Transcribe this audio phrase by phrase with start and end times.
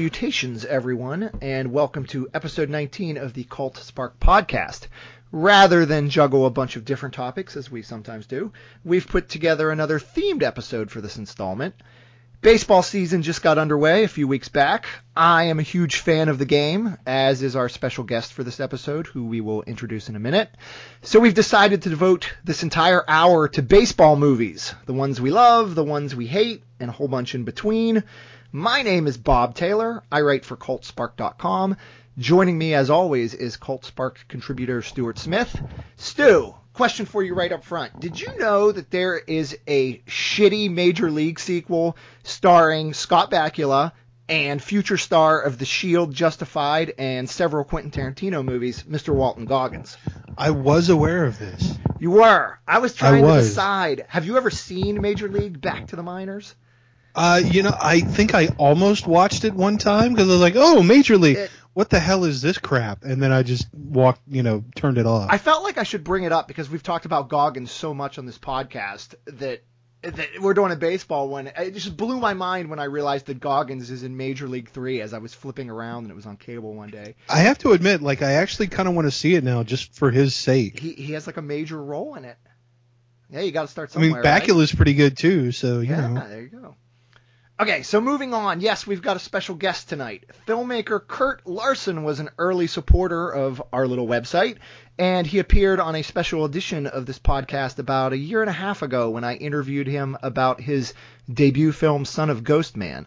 [0.00, 4.86] salutations, everyone, and welcome to episode 19 of the Cult Spark podcast.
[5.30, 8.50] Rather than juggle a bunch of different topics, as we sometimes do,
[8.82, 11.74] we've put together another themed episode for this installment.
[12.40, 14.86] Baseball season just got underway a few weeks back.
[15.14, 18.58] I am a huge fan of the game, as is our special guest for this
[18.58, 20.48] episode, who we will introduce in a minute.
[21.02, 24.74] So we've decided to devote this entire hour to baseball movies.
[24.86, 28.02] The ones we love, the ones we hate, and a whole bunch in between.
[28.52, 30.02] My name is Bob Taylor.
[30.10, 31.76] I write for CultSpark.com.
[32.18, 35.56] Joining me, as always, is Cult Spark contributor Stewart Smith.
[35.94, 38.00] Stu, question for you right up front.
[38.00, 43.92] Did you know that there is a shitty Major League sequel starring Scott Bakula
[44.28, 49.14] and future star of The Shield, Justified, and several Quentin Tarantino movies, Mr.
[49.14, 49.96] Walton Goggins?
[50.36, 51.78] I was aware of this.
[52.00, 52.58] You were.
[52.66, 54.06] I was trying I to decide.
[54.08, 56.56] Have you ever seen Major League Back to the Minors?
[57.14, 60.54] Uh, you know, I think I almost watched it one time because I was like,
[60.56, 64.22] "Oh, Major League, It- what the hell is this crap?" And then I just walked,
[64.28, 65.28] you know, turned it off.
[65.30, 68.18] I felt like I should bring it up because we've talked about Goggins so much
[68.18, 69.62] on this podcast that
[70.02, 71.48] that we're doing a baseball one.
[71.48, 75.02] It just blew my mind when I realized that Goggins is in Major League Three
[75.02, 77.16] as I was flipping around and it was on cable one day.
[77.28, 79.94] I have to admit, like, I actually kind of want to see it now just
[79.94, 80.78] for his sake.
[80.78, 82.38] He he has like a major role in it.
[83.30, 84.04] Yeah, you got to start somewhere.
[84.04, 84.32] I mean, somewhere.
[84.32, 84.42] right?
[84.42, 86.26] Bakula's pretty good too, so you Yeah, know.
[86.28, 86.74] there you go.
[87.60, 88.62] Okay, so moving on.
[88.62, 90.24] Yes, we've got a special guest tonight.
[90.46, 94.56] Filmmaker Kurt Larson was an early supporter of our little website,
[94.98, 98.54] and he appeared on a special edition of this podcast about a year and a
[98.54, 100.94] half ago when I interviewed him about his
[101.30, 103.04] debut film, Son of Ghostman.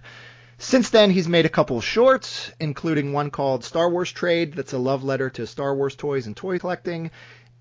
[0.60, 4.74] Since then, he's made a couple of shorts, including one called Star Wars Trade, that's
[4.74, 7.10] a love letter to Star Wars toys and toy collecting,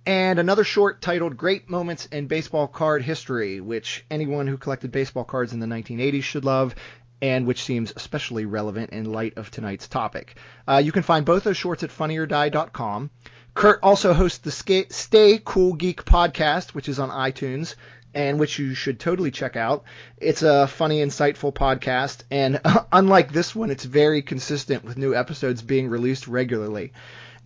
[0.06, 5.24] and another short titled Great Moments in Baseball Card History, which anyone who collected baseball
[5.24, 6.74] cards in the 1980s should love,
[7.20, 10.34] and which seems especially relevant in light of tonight's topic.
[10.66, 13.10] Uh, you can find both those shorts at funnyordie.com.
[13.54, 17.76] Kurt also hosts the Stay Cool Geek podcast, which is on iTunes,
[18.14, 19.84] and which you should totally check out.
[20.16, 22.60] It's a funny, insightful podcast, and
[22.92, 26.92] unlike this one, it's very consistent with new episodes being released regularly.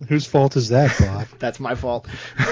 [0.07, 1.27] Whose fault is that, Bob?
[1.39, 2.07] That's my fault.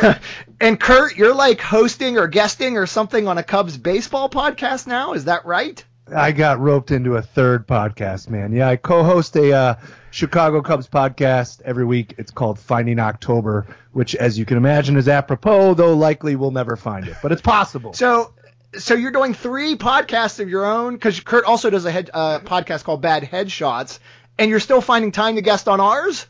[0.61, 5.13] and Kurt, you're like hosting or guesting or something on a Cubs baseball podcast now.
[5.13, 5.83] Is that right?
[6.13, 8.51] I got roped into a third podcast, man.
[8.51, 9.75] Yeah, I co-host a uh,
[10.11, 12.15] Chicago Cubs podcast every week.
[12.17, 16.75] It's called Finding October, which, as you can imagine, is apropos, though likely we'll never
[16.75, 17.93] find it, but it's possible.
[17.93, 18.33] So,
[18.77, 22.39] so you're doing three podcasts of your own because Kurt also does a head, uh,
[22.39, 23.99] podcast called Bad Headshots,
[24.37, 26.27] and you're still finding time to guest on ours.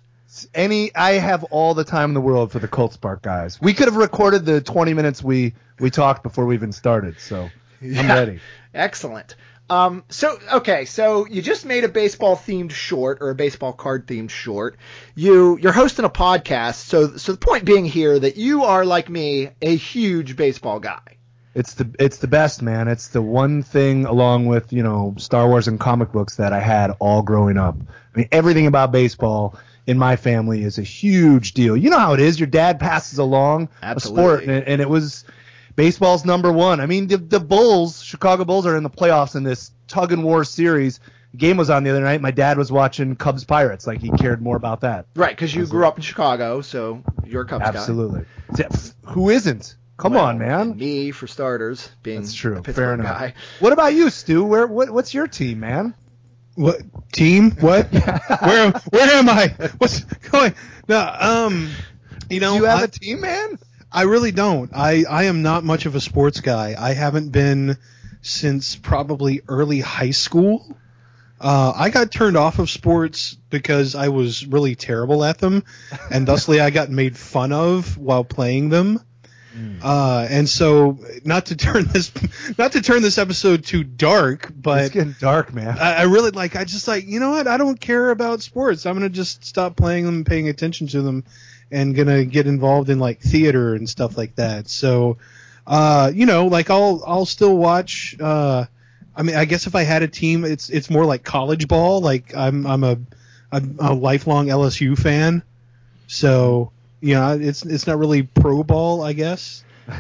[0.54, 3.62] Any, I have all the time in the world for the Cult Spark guys.
[3.62, 7.50] We could have recorded the 20 minutes we we talked before we even started, so
[7.82, 8.40] I'm ready.
[8.74, 9.36] Excellent.
[9.70, 14.06] Um, so okay, so you just made a baseball themed short or a baseball card
[14.06, 14.78] themed short.
[15.16, 16.76] You you're hosting a podcast.
[16.76, 21.18] So so the point being here that you are like me, a huge baseball guy.
[21.56, 22.88] It's the it's the best, man.
[22.88, 26.60] It's the one thing along with, you know, Star Wars and comic books that I
[26.60, 27.76] had all growing up.
[27.80, 29.58] I mean, everything about baseball
[29.88, 31.76] in my family is a huge deal.
[31.78, 32.40] You know how it is.
[32.40, 35.26] Your dad passes along a sport and, it- and it was
[35.76, 36.80] baseball's number 1.
[36.80, 40.24] I mean, the, the Bulls, Chicago Bulls are in the playoffs in this tug and
[40.24, 41.00] war series.
[41.32, 42.22] The game was on the other night.
[42.22, 43.86] My dad was watching Cubs Pirates.
[43.86, 45.06] Like he cared more about that.
[45.16, 47.68] Right, because you grew up in Chicago, so you're a Cubs guy.
[47.68, 48.26] Absolutely.
[49.08, 49.76] Who isn't?
[49.98, 50.76] Come Well, on, man.
[50.78, 52.54] Me, for starters, being That's true.
[52.54, 53.20] a Pittsburgh Fair enough.
[53.20, 53.34] guy.
[53.60, 54.44] What about you, Stu?
[54.44, 55.94] Where what, what's your team, man?
[56.56, 56.82] What
[57.12, 57.52] team?
[57.52, 57.88] What?
[58.42, 58.72] where?
[58.72, 59.50] Where am I?
[59.78, 60.54] What's going?
[60.88, 61.70] No, um,
[62.30, 63.60] you know, Do you have I- a team, man?
[63.92, 64.72] I really don't.
[64.74, 66.76] I, I am not much of a sports guy.
[66.78, 67.78] I haven't been
[68.22, 70.66] since probably early high school.
[71.40, 75.64] Uh, I got turned off of sports because I was really terrible at them,
[76.12, 79.00] and thusly I got made fun of while playing them.
[79.82, 82.12] Uh, and so, not to turn this,
[82.58, 85.78] not to turn this episode too dark, but it's getting dark, man.
[85.80, 86.56] I, I really like.
[86.56, 87.48] I just like you know what?
[87.48, 88.86] I don't care about sports.
[88.86, 91.24] I'm gonna just stop playing them, and paying attention to them,
[91.72, 94.68] and gonna get involved in like theater and stuff like that.
[94.68, 95.18] So,
[95.66, 98.16] uh, you know, like I'll I'll still watch.
[98.20, 98.66] Uh,
[99.16, 102.02] I mean, I guess if I had a team, it's it's more like college ball.
[102.02, 102.98] Like I'm I'm a
[103.52, 105.44] I'm a lifelong LSU fan,
[106.08, 106.72] so
[107.06, 109.64] you know it's it's not really pro ball, I guess.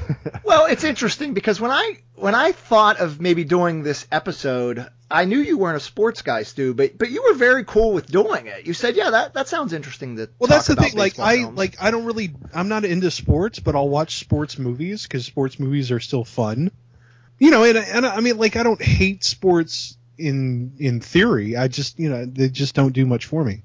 [0.43, 5.25] Well, it's interesting because when I when I thought of maybe doing this episode, I
[5.25, 8.47] knew you weren't a sports guy, Stu, but but you were very cool with doing
[8.47, 8.65] it.
[8.65, 10.93] You said, "Yeah, that that sounds interesting." To Well, talk that's the thing.
[10.95, 14.15] Like baseball I films." like I don't really I'm not into sports, but I'll watch
[14.17, 16.71] sports movies because sports movies are still fun.
[17.37, 21.57] You know, and, and I mean, like I don't hate sports in in theory.
[21.57, 23.61] I just you know they just don't do much for me.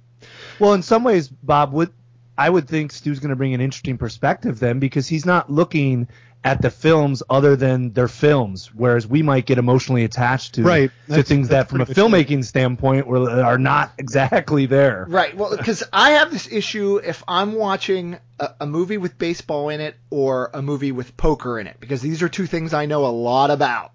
[0.59, 1.93] Well, in some ways, Bob would
[2.41, 6.09] I would think Stu's going to bring an interesting perspective then because he's not looking
[6.43, 10.91] at the films other than their films, whereas we might get emotionally attached to Right.
[10.91, 15.05] to That's- things that from a pretty much filmmaking standpoint were, are not exactly there.
[15.07, 15.37] Right.
[15.37, 19.83] Well, because I have this issue if I'm watching a, a movie with baseball in
[19.83, 23.05] it or a movie with poker in it, because these are two things I know
[23.05, 23.93] a lot about.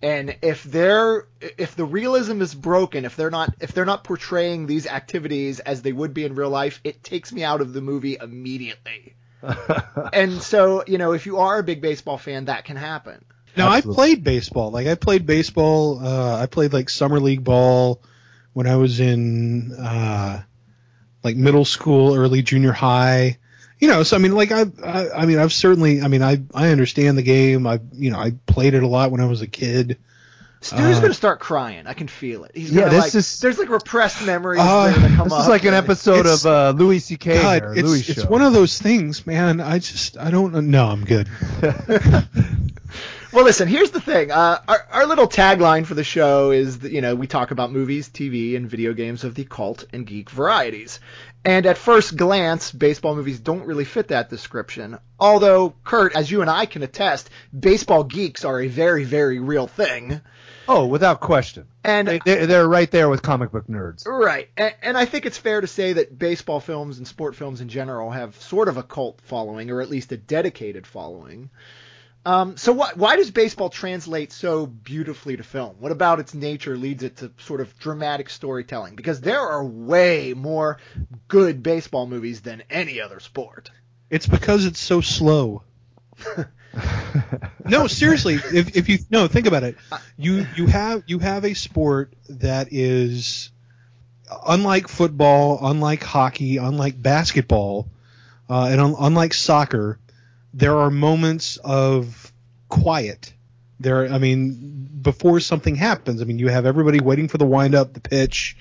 [0.00, 4.66] And if they're if the realism is broken, if they're not if they're not portraying
[4.66, 7.80] these activities as they would be in real life, it takes me out of the
[7.80, 9.16] movie immediately.
[10.12, 13.24] and so, you know, if you are a big baseball fan, that can happen.
[13.56, 14.70] Now I played baseball.
[14.70, 15.98] Like I played baseball.
[16.04, 18.00] Uh, I played like summer league ball
[18.52, 20.42] when I was in uh,
[21.24, 23.38] like middle school, early junior high.
[23.80, 26.42] You know, so I mean, like I, I, I mean, I've certainly, I mean, I,
[26.52, 27.66] I understand the game.
[27.66, 29.98] I, you know, I played it a lot when I was a kid.
[30.60, 31.86] Stu's Uh, gonna start crying.
[31.86, 32.50] I can feel it.
[32.54, 35.42] He's Yeah, gonna this like, is- there's like repressed memories Uh, that come This up.
[35.42, 37.40] is like an episode of uh, Louis C.K.
[37.40, 39.60] God, or it's, Louis it's one of those things, man.
[39.60, 40.88] I just, I don't know.
[40.88, 41.28] I'm good.
[43.30, 43.68] Well, listen.
[43.68, 44.30] Here's the thing.
[44.30, 47.70] Uh, our our little tagline for the show is that you know we talk about
[47.70, 50.98] movies, TV, and video games of the cult and geek varieties.
[51.44, 54.98] And at first glance, baseball movies don't really fit that description.
[55.18, 59.66] Although, Kurt, as you and I can attest, baseball geeks are a very, very real
[59.66, 60.20] thing.
[60.66, 61.66] oh, without question.
[61.84, 64.06] And They, they're, they're right there with comic book nerds.
[64.06, 67.60] Right, and, and I think it's fair to say that baseball films and sport films
[67.62, 71.48] in general have sort of a cult following, or at least a dedicated following.
[72.28, 75.76] Um, so why why does baseball translate so beautifully to film?
[75.78, 78.96] What about its nature leads it to sort of dramatic storytelling?
[78.96, 80.76] Because there are way more
[81.28, 83.70] good baseball movies than any other sport.
[84.10, 85.62] It's because it's so slow.
[87.64, 88.34] no, seriously.
[88.34, 89.78] If if you no think about it,
[90.18, 93.50] you you have you have a sport that is
[94.46, 97.88] unlike football, unlike hockey, unlike basketball,
[98.50, 99.98] uh, and un- unlike soccer.
[100.58, 102.32] There are moments of
[102.68, 103.32] quiet.
[103.78, 106.20] There, I mean, before something happens.
[106.20, 108.56] I mean, you have everybody waiting for the wind up, the pitch,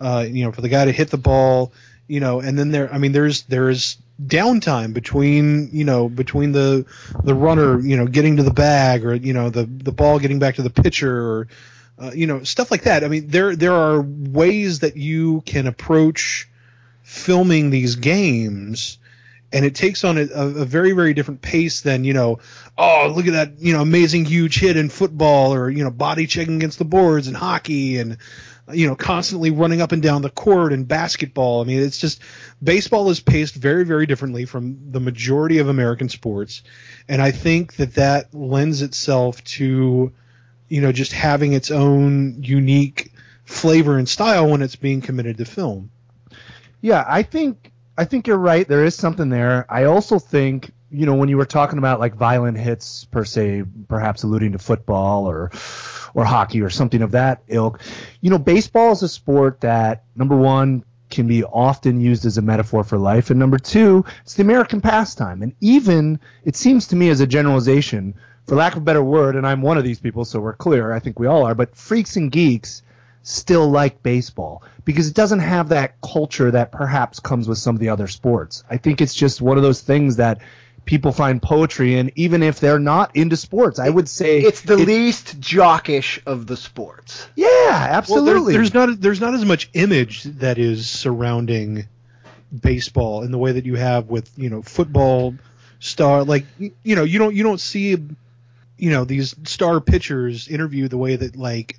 [0.00, 1.72] uh, you know, for the guy to hit the ball,
[2.06, 6.84] you know, and then there, I mean, there's there's downtime between you know between the
[7.24, 10.38] the runner you know getting to the bag or you know the the ball getting
[10.38, 11.48] back to the pitcher or
[11.98, 13.02] uh, you know stuff like that.
[13.02, 16.48] I mean, there there are ways that you can approach
[17.02, 18.98] filming these games.
[19.52, 22.38] And it takes on a, a very, very different pace than, you know,
[22.78, 26.26] oh, look at that, you know, amazing huge hit in football or, you know, body
[26.26, 28.18] checking against the boards in hockey and,
[28.72, 31.60] you know, constantly running up and down the court in basketball.
[31.60, 32.22] I mean, it's just
[32.62, 36.62] baseball is paced very, very differently from the majority of American sports,
[37.08, 40.12] and I think that that lends itself to,
[40.68, 43.12] you know, just having its own unique
[43.44, 45.90] flavor and style when it's being committed to film.
[46.80, 47.69] Yeah, I think
[48.00, 48.66] I think you're right.
[48.66, 49.66] There is something there.
[49.68, 53.64] I also think you know when you were talking about like violent hits per se,
[53.88, 55.50] perhaps alluding to football or
[56.14, 57.78] or hockey or something of that ilk.
[58.22, 62.42] You know, baseball is a sport that number one can be often used as a
[62.42, 65.42] metaphor for life, and number two, it's the American pastime.
[65.42, 68.14] And even it seems to me as a generalization,
[68.46, 70.94] for lack of a better word, and I'm one of these people, so we're clear.
[70.94, 71.54] I think we all are.
[71.54, 72.82] But freaks and geeks
[73.22, 77.80] still like baseball because it doesn't have that culture that perhaps comes with some of
[77.80, 78.64] the other sports.
[78.70, 80.40] I think it's just one of those things that
[80.86, 83.78] people find poetry in, even if they're not into sports.
[83.78, 87.28] I would say It's the it- least jockish of the sports.
[87.36, 88.54] Yeah, Well, there- absolutely.
[88.54, 91.86] there's not there's not as much image that is surrounding
[92.58, 95.34] baseball in the way that you have with you know football
[95.78, 97.90] star like you know you don't you don't see
[98.76, 101.78] you know these star pitchers interview the way that like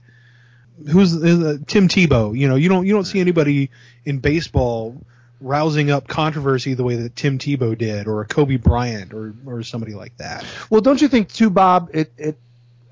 [0.90, 3.70] who's uh, Tim Tebow you know you don't you don't see anybody
[4.06, 5.02] in baseball
[5.40, 9.94] rousing up controversy the way that Tim Tebow did or Kobe Bryant or or somebody
[9.94, 11.90] like that Well, don't you think too, Bob?
[11.94, 12.38] It, it,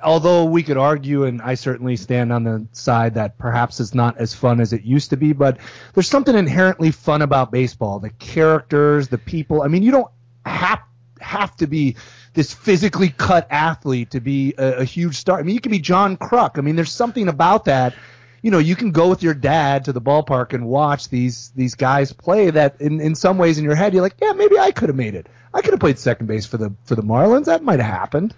[0.01, 4.17] although we could argue, and I certainly stand on the side that perhaps it's not
[4.17, 5.57] as fun as it used to be, but
[5.93, 7.99] there's something inherently fun about baseball.
[7.99, 9.61] The characters, the people.
[9.61, 10.11] I mean, you don't
[10.45, 10.81] have
[11.19, 11.97] have to be
[12.33, 15.39] this physically cut athlete to be a, a huge star.
[15.39, 16.57] I mean, you can be John Kruk.
[16.57, 17.93] I mean, there's something about that.
[18.41, 21.75] You know, you can go with your dad to the ballpark and watch these these
[21.75, 22.49] guys play.
[22.49, 24.95] That in, in some ways in your head, you're like, yeah, maybe I could have
[24.95, 25.27] made it.
[25.53, 27.45] I could have played second base for the for the Marlins.
[27.45, 28.33] That might have happened.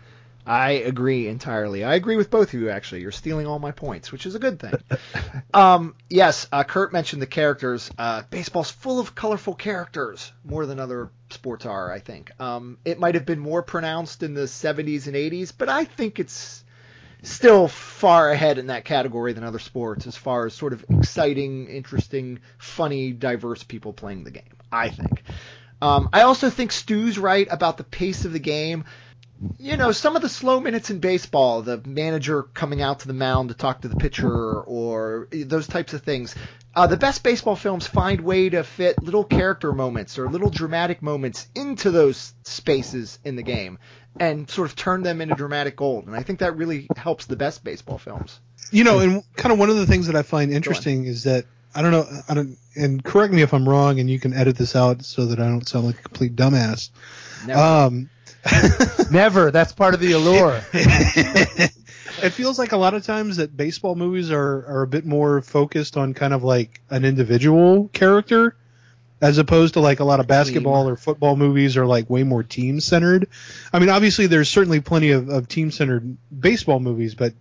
[0.46, 1.84] I agree entirely.
[1.84, 3.02] I agree with both of you, actually.
[3.02, 4.74] You're stealing all my points, which is a good thing.
[5.54, 7.92] um, yes, uh, Kurt mentioned the characters.
[7.98, 12.32] Uh, baseball's full of colorful characters, more than other sports are, I think.
[12.40, 16.20] Um, it might have been more pronounced in the 70s and 80s, but I think
[16.20, 16.64] it's
[17.24, 21.68] still far ahead in that category than other sports as far as sort of exciting,
[21.68, 24.44] interesting, funny, diverse people playing the game.
[24.72, 25.24] I think.
[25.82, 28.86] Um, I also think Stu's right about the pace of the game.
[29.58, 33.14] You know, some of the slow minutes in baseball, the manager coming out to the
[33.14, 36.36] mound to talk to the pitcher, or those types of things.
[36.74, 41.02] Uh, the best baseball films find way to fit little character moments or little dramatic
[41.02, 43.78] moments into those spaces in the game
[44.20, 46.08] and sort of turn them into dramatic gold.
[46.08, 48.40] And I think that really helps the best baseball films.
[48.72, 51.46] You know, and kind of one of the things that I find interesting is that
[51.74, 54.58] I don't know, I don't, and correct me if I'm wrong, and you can edit
[54.58, 56.90] this out so that I don't sound like a complete dumbass.
[57.46, 57.60] Never.
[57.60, 58.10] Um,
[59.12, 59.52] Never.
[59.52, 60.62] That's part of the allure.
[60.74, 65.42] it feels like a lot of times that baseball movies are, are a bit more
[65.42, 68.56] focused on kind of like an individual character
[69.22, 72.42] as opposed to like a lot of basketball or football movies are like way more
[72.42, 73.28] team centered.
[73.72, 77.34] I mean, obviously there's certainly plenty of, of team centered baseball movies, but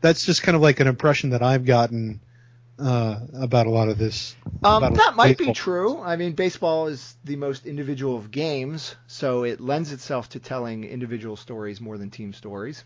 [0.00, 2.20] that's just kind of like an impression that I've gotten
[2.78, 4.36] uh, about a lot of this.
[4.62, 6.00] Um, that might be true.
[6.00, 10.84] I mean, baseball is the most individual of games, so it lends itself to telling
[10.84, 12.84] individual stories more than team stories.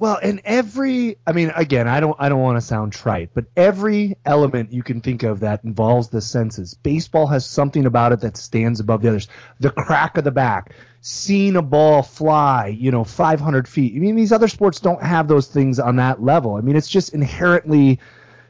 [0.00, 3.46] Well, and every I mean again, I don't I don't want to sound trite, but
[3.56, 6.74] every element you can think of that involves the senses.
[6.74, 9.26] Baseball has something about it that stands above the others.
[9.58, 13.94] The crack of the back, seeing a ball fly, you know, 500 feet.
[13.96, 16.54] I mean, these other sports don't have those things on that level.
[16.54, 17.98] I mean, it's just inherently,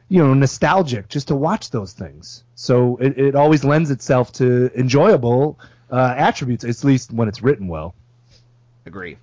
[0.09, 2.43] you know, nostalgic just to watch those things.
[2.55, 5.59] So it, it always lends itself to enjoyable
[5.91, 7.93] uh, attributes, at least when it's written well.
[8.85, 9.17] Agree.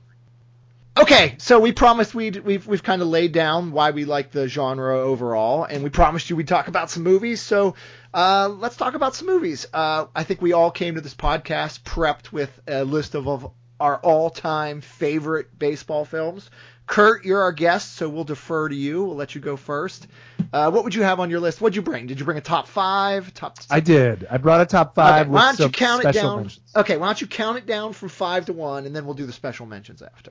[0.99, 4.49] Okay, so we promised we'd we've we've kind of laid down why we like the
[4.49, 7.43] genre overall, and we promised you we'd talk about some movies.
[7.43, 7.75] So
[8.15, 9.67] uh, let's talk about some movies.
[9.75, 13.53] Uh, I think we all came to this podcast prepped with a list of, of
[13.79, 16.49] our all-time favorite baseball films.
[16.87, 19.05] Kurt, you're our guest, so we'll defer to you.
[19.05, 20.07] We'll let you go first.
[20.53, 21.61] Uh, what would you have on your list?
[21.61, 22.07] What'd you bring?
[22.07, 23.35] Did you bring a top five?
[23.35, 23.59] Top.
[23.71, 24.27] I did.
[24.31, 25.23] I brought a top five.
[25.23, 26.37] Okay, why don't you count it down?
[26.37, 26.61] mentions.
[26.77, 29.27] Okay, why don't you count it down from five to one, and then we'll do
[29.27, 30.31] the special mentions after.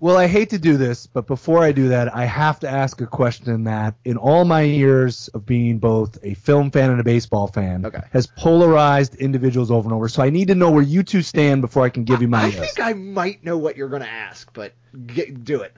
[0.00, 3.00] Well, I hate to do this, but before I do that, I have to ask
[3.00, 7.04] a question that, in all my years of being both a film fan and a
[7.04, 8.00] baseball fan, Okay.
[8.10, 10.08] has polarized individuals over and over.
[10.08, 12.42] So I need to know where you two stand before I can give you my
[12.42, 12.74] I list.
[12.74, 14.72] think I might know what you're going to ask, but
[15.06, 15.72] get, do it.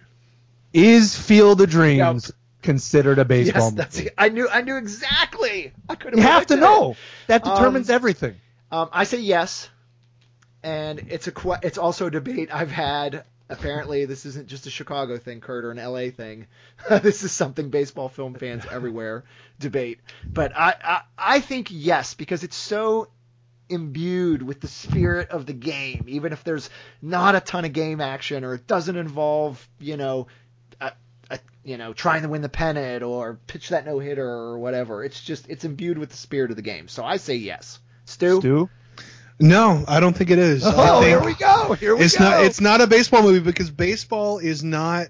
[0.74, 2.30] Is Field of Dreams
[2.62, 4.10] considered a baseball yes, that's movie?
[4.18, 4.48] I knew.
[4.48, 5.72] I knew exactly.
[5.88, 6.60] I could You have to it.
[6.60, 6.96] know.
[7.28, 8.34] That determines Um, everything.
[8.72, 9.68] Um, I say yes,
[10.62, 13.24] and it's a it's also a debate I've had.
[13.48, 16.46] Apparently, this isn't just a Chicago thing, Kurt, or an LA thing.
[16.90, 19.24] this is something baseball film fans everywhere
[19.60, 20.00] debate.
[20.26, 21.00] But I, I
[21.36, 23.08] I think yes because it's so
[23.68, 26.68] imbued with the spirit of the game, even if there's
[27.00, 30.26] not a ton of game action or it doesn't involve you know.
[31.30, 34.58] A, a, you know, trying to win the pennant or pitch that no hitter or
[34.58, 35.04] whatever.
[35.04, 36.88] It's just it's imbued with the spirit of the game.
[36.88, 37.78] So I say yes.
[38.04, 38.40] Stu.
[38.40, 38.70] Stu?
[39.40, 40.62] No, I don't think it is.
[40.64, 41.72] Oh, here we go.
[41.74, 42.24] Here we it's go.
[42.24, 42.44] not.
[42.44, 45.08] It's not a baseball movie because baseball is not.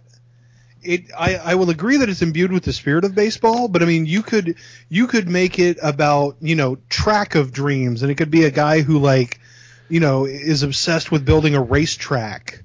[0.82, 1.10] It.
[1.16, 1.36] I.
[1.36, 4.22] I will agree that it's imbued with the spirit of baseball, but I mean, you
[4.22, 4.56] could.
[4.88, 8.50] You could make it about you know track of dreams, and it could be a
[8.50, 9.40] guy who like,
[9.88, 12.64] you know, is obsessed with building a racetrack,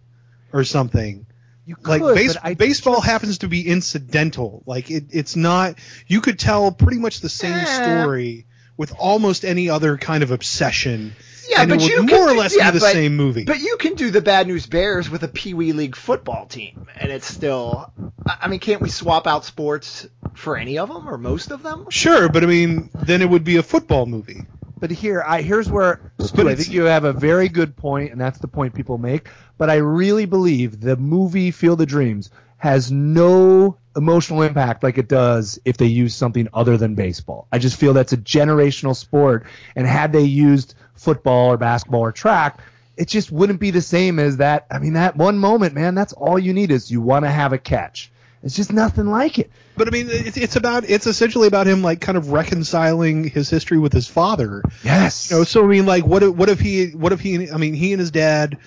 [0.54, 1.26] or something.
[1.70, 4.64] You Like could, base, but I baseball happens to be incidental.
[4.66, 5.76] Like it, it's not.
[6.08, 11.14] You could tell pretty much the same story with almost any other kind of obsession.
[11.48, 13.16] Yeah, and but it would you more can or less yeah, be the but- same
[13.16, 13.44] movie.
[13.44, 16.88] But you can do the Bad News Bears with a Pee Wee League football team,
[16.96, 17.94] and it's still.
[18.26, 21.62] I I mean, can't we swap out sports for any of them or most of
[21.62, 21.86] them?
[21.92, 24.42] Sure, but I mean, then it would be a football movie.
[24.80, 28.20] But here, I here's where Stu, I think you have a very good point, and
[28.20, 29.28] that's the point people make.
[29.58, 35.08] But I really believe the movie Field of Dreams has no emotional impact like it
[35.08, 37.48] does if they use something other than baseball.
[37.52, 39.46] I just feel that's a generational sport,
[39.76, 42.60] and had they used football or basketball or track,
[42.98, 44.68] it just wouldn't be the same as that.
[44.70, 47.54] I mean, that one moment, man, that's all you need is you want to have
[47.54, 48.12] a catch.
[48.42, 49.52] It's just nothing like it.
[49.76, 53.50] But I mean, it's, it's about it's essentially about him like kind of reconciling his
[53.50, 54.64] history with his father.
[54.84, 55.30] Yes.
[55.30, 57.58] You know, so I mean, like, what if, what if he what if he I
[57.58, 58.58] mean, he and his dad,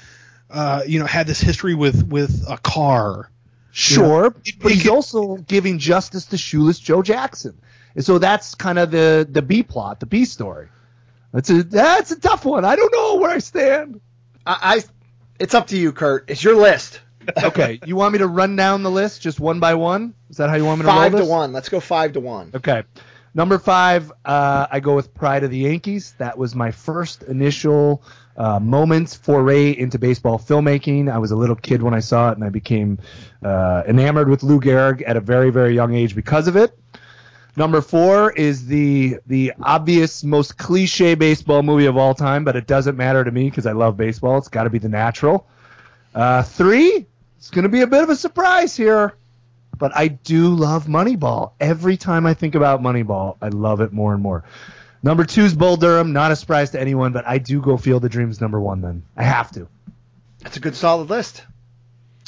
[0.50, 3.30] uh, you know, had this history with with a car.
[3.70, 7.58] Sure, It- but it he's could- also giving justice to shoeless Joe Jackson.
[7.94, 10.68] And so that's kind of the the B plot, the B story.
[11.32, 12.66] That's a that's a tough one.
[12.66, 14.00] I don't know where I stand.
[14.44, 14.82] I, I
[15.38, 16.28] it's up to you, Kurt.
[16.28, 17.00] It's your list.
[17.44, 20.14] Okay, you want me to run down the list just one by one?
[20.30, 21.52] Is that how you want me to Five roll to one.
[21.52, 22.50] Let's go five to one.
[22.54, 22.82] Okay.
[23.34, 26.14] Number five, uh, I go with Pride of the Yankees.
[26.18, 28.02] That was my first initial
[28.36, 31.10] uh, moments foray into baseball filmmaking.
[31.10, 32.98] I was a little kid when I saw it, and I became
[33.42, 36.78] uh, enamored with Lou Gehrig at a very, very young age because of it.
[37.56, 42.66] Number four is the the obvious, most cliche baseball movie of all time, but it
[42.66, 44.38] doesn't matter to me because I love baseball.
[44.38, 45.46] It's got to be The Natural.
[46.14, 47.06] Uh, three,
[47.42, 49.14] it's going to be a bit of a surprise here,
[49.76, 51.50] but I do love Moneyball.
[51.58, 54.44] Every time I think about Moneyball, I love it more and more.
[55.02, 56.12] Number two is Bull Durham.
[56.12, 58.80] Not a surprise to anyone, but I do go Field of Dreams number one.
[58.80, 59.66] Then I have to.
[60.38, 61.42] That's a good solid list.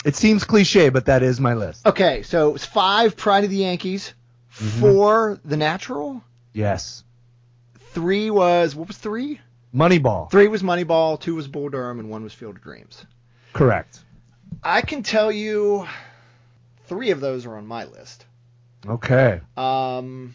[0.05, 1.87] It seems cliche, but that is my list.
[1.87, 4.13] Okay, so it's five Pride of the Yankees,
[4.59, 4.81] Mm-hmm.
[4.81, 7.05] four The Natural, Yes.
[7.93, 9.41] three was what was three?
[9.73, 10.29] Moneyball.
[10.31, 13.05] Three was Moneyball, two was Bull Durham, and one was Field of Dreams.
[13.53, 14.01] Correct.
[14.65, 15.87] I can tell you,
[16.87, 18.25] three of those are on my list.
[18.87, 19.41] Okay.
[19.57, 20.35] Um,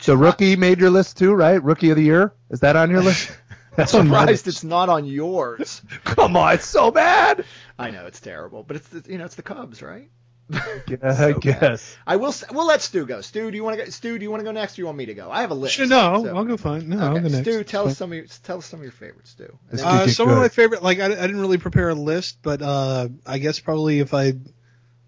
[0.00, 1.62] So rookie made your list too, right?
[1.62, 3.30] Rookie of the year is that on your list?
[3.76, 5.82] That's surprised it's not on yours.
[6.04, 7.44] Come on, it's so bad.
[7.78, 10.08] I know it's terrible, but it's the, you know it's the Cubs, right?
[10.48, 11.40] Yeah, So I bad.
[11.40, 11.96] guess.
[12.06, 12.28] I will.
[12.28, 13.20] s- We'll let Stu go.
[13.20, 13.90] Stu, do you want to go?
[13.90, 14.74] Stu, do you want to go next?
[14.74, 15.30] Or do you want me to go?
[15.30, 15.74] I have a list.
[15.74, 16.88] Sure, no, so- I'll go fine.
[16.88, 17.38] No, I'll go next.
[17.40, 19.44] Stu, tell us some of your, tell us some of your favorites, Stu.
[19.44, 21.58] And This then- could Uh, get some of my favorite, like I, I didn't really
[21.58, 24.34] prepare a list, but uh, I guess probably if I,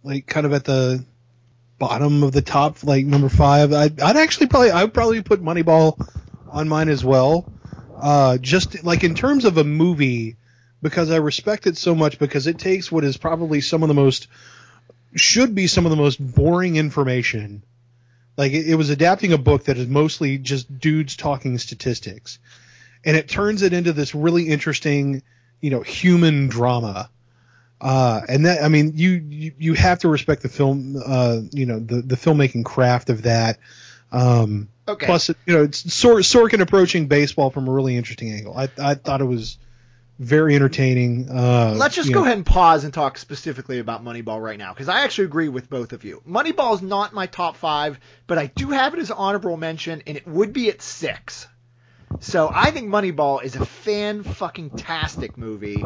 [0.03, 1.05] like, kind of at the
[1.79, 5.41] bottom of the top, like number five, I'd, I'd actually probably I would probably put
[5.43, 6.05] Moneyball
[6.51, 7.53] on mine as well.
[7.97, 10.37] Uh, just like in terms of a movie,
[10.83, 13.95] because I respect it so much because it takes what is probably some of the
[13.95, 14.29] most
[15.15, 17.63] should be some of the most boring information.
[18.37, 22.39] Like it, it was adapting a book that is mostly just dudes talking statistics,
[23.05, 25.23] and it turns it into this really interesting,
[25.61, 27.11] you know, human drama.
[27.81, 31.67] Uh, and that I mean, you, you you have to respect the film, uh, you
[31.67, 33.59] know, the the filmmaking craft of that.
[34.11, 35.07] Um, okay.
[35.07, 38.57] Plus, you know, Sor- Sorkin approaching baseball from a really interesting angle.
[38.57, 39.59] I I thought it was
[40.19, 41.31] very entertaining.
[41.31, 44.73] Uh, Let's just go know, ahead and pause and talk specifically about Moneyball right now
[44.73, 46.23] because I actually agree with both of you.
[46.29, 50.17] Moneyball is not my top five, but I do have it as honorable mention, and
[50.17, 51.47] it would be at six.
[52.21, 55.85] So I think Moneyball is a fan fucking tastic movie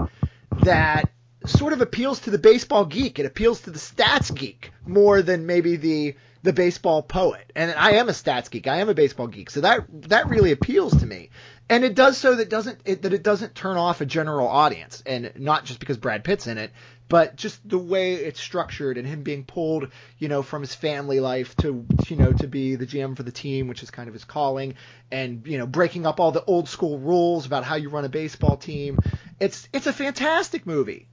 [0.63, 1.11] that
[1.45, 3.19] sort of appeals to the baseball geek.
[3.19, 7.53] It appeals to the stats geek more than maybe the the baseball poet.
[7.55, 8.67] And I am a stats geek.
[8.67, 9.51] I am a baseball geek.
[9.51, 11.31] So that that really appeals to me.
[11.69, 15.03] And it does so that doesn't it, that it doesn't turn off a general audience,
[15.07, 16.71] and not just because Brad Pitt's in it,
[17.09, 21.21] but just the way it's structured and him being pulled, you know, from his family
[21.21, 24.15] life to you know to be the GM for the team, which is kind of
[24.15, 24.75] his calling,
[25.11, 28.09] and you know breaking up all the old school rules about how you run a
[28.09, 28.99] baseball team.
[29.41, 31.09] It's it's a fantastic movie.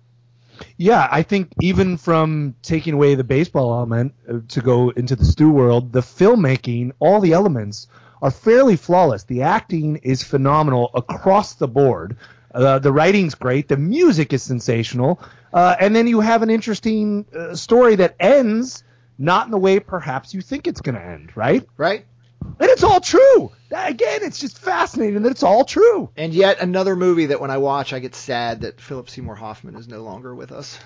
[0.78, 5.26] Yeah, I think even from taking away the baseball element uh, to go into the
[5.26, 7.88] Stu world, the filmmaking, all the elements
[8.22, 9.24] are fairly flawless.
[9.24, 12.18] The acting is phenomenal across the board.
[12.54, 13.68] Uh, the writing's great.
[13.68, 15.22] The music is sensational.
[15.54, 18.84] Uh, and then you have an interesting uh, story that ends
[19.18, 21.68] not in the way perhaps you think it's going to end, right?
[21.78, 22.06] Right?
[22.42, 23.52] And it's all true.
[23.70, 26.10] That- Again, it's just fascinating that it's all true.
[26.16, 29.76] And yet another movie that when I watch, I get sad that Philip Seymour Hoffman
[29.76, 30.80] is no longer with us.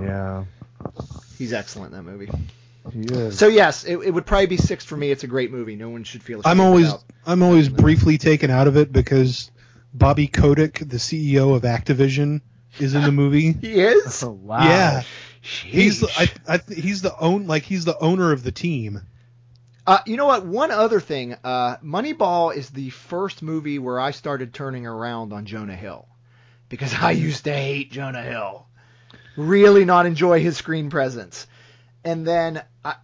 [0.00, 0.44] Yeah,
[1.38, 2.30] He's excellent in that movie.
[2.92, 3.30] He.
[3.30, 5.10] So yes, it, it would probably be six for me.
[5.10, 5.76] It's a great movie.
[5.76, 6.42] No one should feel.
[6.44, 9.50] I'm always about- I'm always briefly taken out of it because
[9.94, 12.42] Bobby Kotick, the CEO of Activision,
[12.78, 13.52] is in the movie.
[13.52, 14.22] He is.
[14.22, 14.64] Oh, wow.
[14.64, 15.02] Yeah,
[15.40, 19.00] he's the, I, I, he's the own like he's the owner of the team.
[19.86, 20.46] Uh, you know what?
[20.46, 21.34] One other thing.
[21.44, 26.08] Uh, Moneyball is the first movie where I started turning around on Jonah Hill
[26.70, 28.66] because I used to hate Jonah Hill,
[29.36, 31.46] really not enjoy his screen presence,
[32.04, 32.94] and then I.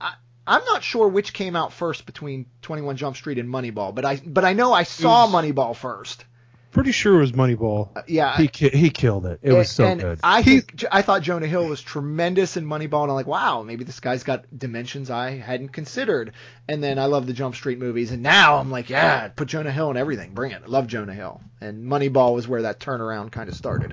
[0.00, 0.14] I
[0.50, 4.16] I'm not sure which came out first between 21 Jump Street and Moneyball, but I
[4.24, 6.24] but I know I saw was- Moneyball first.
[6.70, 7.88] Pretty sure it was Moneyball.
[7.96, 9.40] Uh, yeah, He ki- he killed it.
[9.42, 10.20] It was so and good.
[10.22, 13.62] I He- think I thought Jonah Hill was tremendous in Moneyball, and I'm like, wow,
[13.62, 16.32] maybe this guy's got dimensions I hadn't considered.
[16.68, 19.72] And then I love the Jump Street movies, and now I'm like, yeah, put Jonah
[19.72, 20.62] Hill in everything, bring it.
[20.64, 23.92] I love Jonah Hill, and Moneyball was where that turnaround kind of started.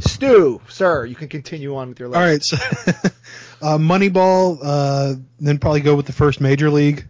[0.00, 2.18] Stu, sir, you can continue on with your list.
[2.18, 2.56] All right, so
[3.62, 7.06] uh, Moneyball, uh, then probably go with the first major league.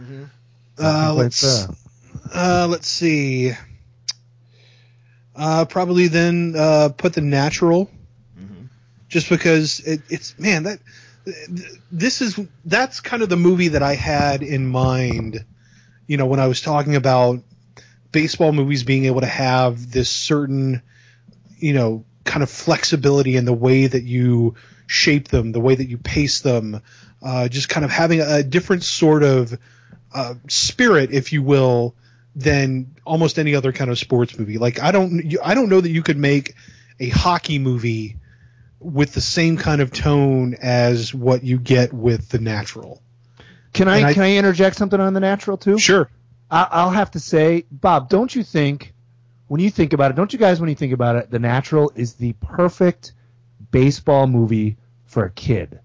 [0.00, 0.28] Mhm.
[0.78, 1.68] Uh, let's
[2.34, 3.52] uh, let's see.
[5.36, 7.90] Uh, probably then uh, put the natural,
[8.38, 8.68] Mhm.
[9.08, 10.80] just because it, it's man that
[11.92, 15.44] this is that's kind of the movie that I had in mind.
[16.06, 17.42] You know, when I was talking about
[18.10, 20.82] baseball movies being able to have this certain,
[21.58, 24.54] you know, kind of flexibility in the way that you
[24.86, 26.80] shape them, the way that you pace them,
[27.22, 29.58] uh, just kind of having a different sort of
[30.14, 31.94] uh, spirit, if you will,
[32.36, 34.58] than almost any other kind of sports movie.
[34.58, 36.54] Like I don't I don't know that you could make
[36.98, 38.16] a hockey movie
[38.78, 43.02] with the same kind of tone as what you get with The Natural.
[43.72, 45.78] Can I, I- can I interject something on the natural too?
[45.78, 46.10] Sure.
[46.50, 48.92] I, I'll have to say, Bob, don't you think
[49.50, 51.90] when you think about it, don't you guys when you think about it, The Natural
[51.96, 53.10] is the perfect
[53.72, 55.80] baseball movie for a kid.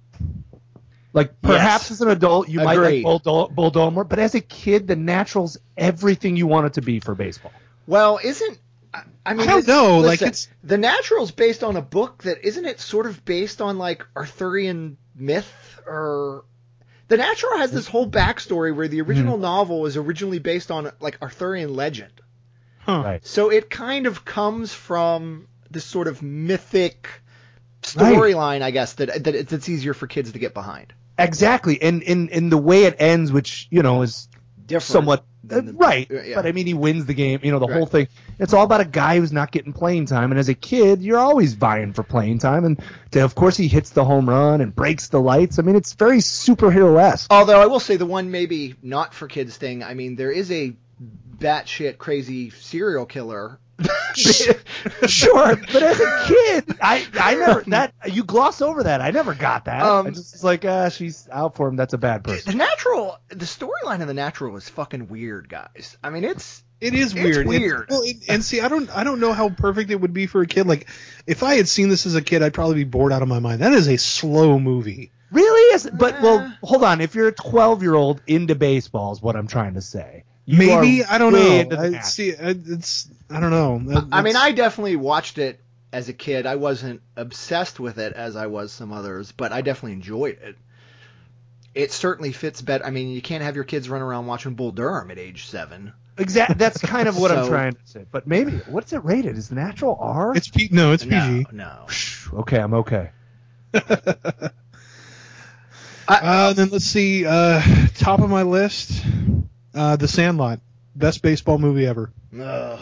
[1.13, 1.91] Like perhaps Yes.
[1.91, 4.95] as an adult you might like Bull, Bull Durham more, but as a kid, The
[4.95, 7.54] Natural's everything you want it to be for baseball.
[7.88, 8.60] Well, isn't
[8.93, 12.21] I- I mean I don't it's- know, like, it's- the Natural's based on a book
[12.21, 16.45] that isn't it sort of based on like Arthurian myth or
[17.08, 19.10] the Natural has this whole backstory where the Hmm.
[19.10, 22.12] original novel was originally based on like Arthurian legend.
[22.86, 23.02] Huh.
[23.04, 23.26] Right.
[23.26, 27.08] So it kind of comes from this sort of mythic
[27.95, 28.15] Right.
[28.17, 30.93] storyline, I guess, that that it's, it's easier for kids to get behind.
[31.19, 31.80] Exactly.
[31.82, 34.28] And in in the way it ends, which, you know, is
[34.65, 34.84] Different.
[34.84, 36.08] somewhat than the- uh, right.
[36.10, 36.36] yeah.
[36.36, 37.41] But I mean, he wins the game.
[37.43, 37.78] You know, the Right.
[37.78, 38.08] whole thing.
[38.39, 40.32] It's all about a guy who's not getting playing time.
[40.32, 42.65] And as a kid, you're always vying for playing time.
[42.65, 45.60] And to, of course, he hits the home run and breaks the lights.
[45.60, 47.32] I mean, it's very superhero esque.
[47.32, 49.84] Although I will say the one maybe not for kids thing.
[49.84, 50.74] I mean, there is a
[51.38, 53.60] batshit crazy serial killer.
[54.15, 59.02] sure, but as a kid, I I never that you gloss over that.
[59.02, 59.82] I never got that.
[59.82, 61.76] Um, I just was like, ah, she's out for him.
[61.76, 62.52] That's a bad person.
[62.54, 65.98] the natural, the storyline of the natural is fucking weird, guys.
[66.04, 67.45] I mean, it's It is It's weird.
[67.45, 67.88] It- weird.
[67.89, 70.41] well, it- and see, I don't, I don't know how perfect it would be for
[70.41, 70.67] a kid.
[70.67, 70.88] Like,
[71.28, 73.39] if I had seen this as a kid, I'd probably be bored out of my
[73.39, 73.62] mind.
[73.62, 75.12] That is a slow movie.
[75.32, 75.76] Really?
[75.76, 77.02] Is but well, hold on.
[77.02, 80.24] If you're a 12 year old into baseball, is what I'm trying to say.
[80.45, 81.77] You Maybe I don't know.
[81.77, 83.79] I, see, it's I don't know.
[83.79, 85.60] That- I mean, I definitely watched it
[85.91, 86.45] as a kid.
[86.45, 90.55] I wasn't obsessed with it as I was some others, but I definitely enjoyed it.
[91.73, 92.86] It certainly fits better.
[92.86, 95.93] I mean, you can't have your kids run around watching Bull Durham at age seven.
[96.17, 96.55] Exactly.
[96.58, 98.05] That's kind of what I'm trying to say.
[98.12, 99.38] But maybe what's it rated?
[99.38, 100.36] Is the natural R?
[100.36, 101.47] it's P, no, it's PG.
[101.51, 101.86] no.
[101.88, 103.10] Psh, okay, I'm okay.
[106.08, 107.25] Uh, then let's see.
[107.25, 107.60] Uh,
[107.95, 109.03] top of my list,
[109.75, 110.59] uh, The Sandlot,
[110.95, 112.11] best baseball movie ever.
[112.39, 112.79] Ugh.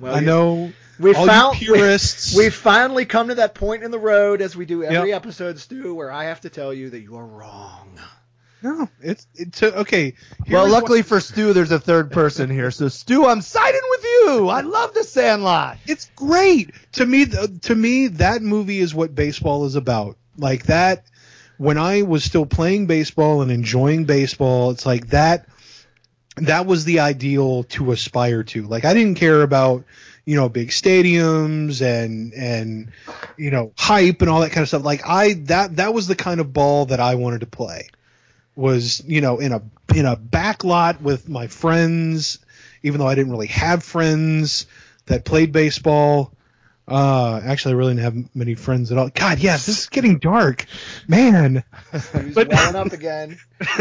[0.00, 2.36] Well, I know we all found you purists.
[2.36, 5.16] We, have finally come to that point in the road, as we do every Yep.
[5.16, 7.98] episode, Stu, where I have to tell you that you are wrong.
[8.62, 10.14] no, it's it's okay.
[10.48, 12.70] Well, luckily what- for Stu, there's a third person here.
[12.70, 14.48] So Stu, I'm siding with you.
[14.48, 15.78] I love the Sandlot.
[15.86, 17.26] it's great to me.
[17.26, 20.16] To me, that movie is what baseball is about.
[20.36, 21.04] Like that,
[21.56, 25.46] when I was still playing baseball and enjoying baseball, it's like that.
[26.46, 28.66] That was the ideal to aspire to.
[28.66, 29.84] Like I didn't care about
[30.24, 32.92] you know big stadiums and and
[33.36, 34.84] you know hype and all that kind of stuff.
[34.84, 37.88] Like I that that was the kind of ball that I wanted to play.
[38.54, 39.62] Was you know in a
[39.94, 42.40] in a back lot with my friends,
[42.82, 44.66] even though I didn't really have friends
[45.06, 46.32] that played baseball.
[46.88, 49.10] Uh, actually, I really didn't have many friends at all.
[49.10, 50.64] God, yes, this is getting dark,
[51.06, 51.62] man.
[51.92, 53.38] He's But- welling up again.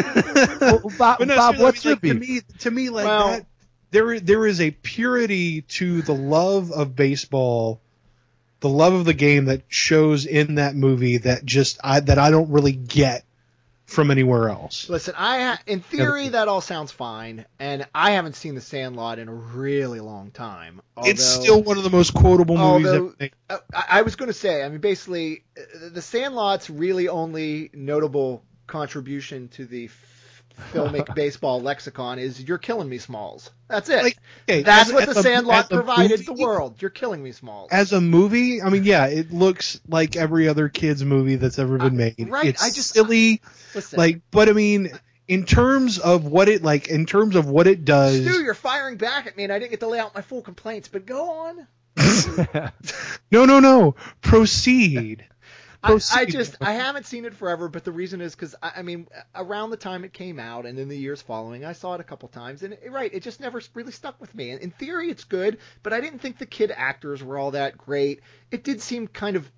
[0.59, 2.13] Well, Bob, no, Bob what's I your like, beef?
[2.13, 2.41] to me?
[2.59, 3.45] To me, like Well- that,
[3.91, 7.79] there there is a purity to the love of baseball,
[8.59, 12.29] the love of the game that shows in that movie that just I that I
[12.31, 13.23] don't really get
[13.87, 14.89] from anywhere else.
[14.89, 19.17] Listen, I ha- in theory that all sounds fine, and I haven't seen The Sandlot
[19.17, 20.81] in a really long time.
[21.03, 23.13] it's still one of the most quotable movies although-.
[23.49, 27.69] Uh, I, I was going to say, I mean, basically, uh, The Sandlot's really only
[27.73, 29.89] notable contribution to the
[30.73, 34.03] filmic baseball lexicon is "You're killing me, Smalls." That's it.
[34.03, 34.17] Like,
[34.49, 36.81] okay, That's as- what as The a- Sandlot provided movie- the world.
[36.81, 37.69] You're killing me, Smalls.
[37.71, 41.77] As a movie, I mean, yeah, it looks like every other kids movie that's ever
[41.77, 42.15] been made.
[42.29, 43.41] right, It's I just- silly,
[43.75, 44.91] Listen, like, but I mean,
[45.27, 48.21] in terms of what it like, in terms of what it does.
[48.25, 50.41] Stu, you're firing back at me, and I didn't get to lay out my full
[50.41, 50.87] complaints.
[50.87, 51.67] But go on.
[53.31, 53.95] No, no, no.
[54.21, 55.26] Proceed.
[55.87, 58.81] I, I just I haven't seen it forever, but the reason is because I, I
[58.81, 62.01] mean around the time it came out and in the years following, I saw it
[62.01, 64.51] a couple times, and it, right, it just never really stuck with me.
[64.51, 67.77] And in theory, it's good, but I didn't think the kid actors were all that
[67.77, 68.21] great.
[68.51, 69.49] It did seem kind of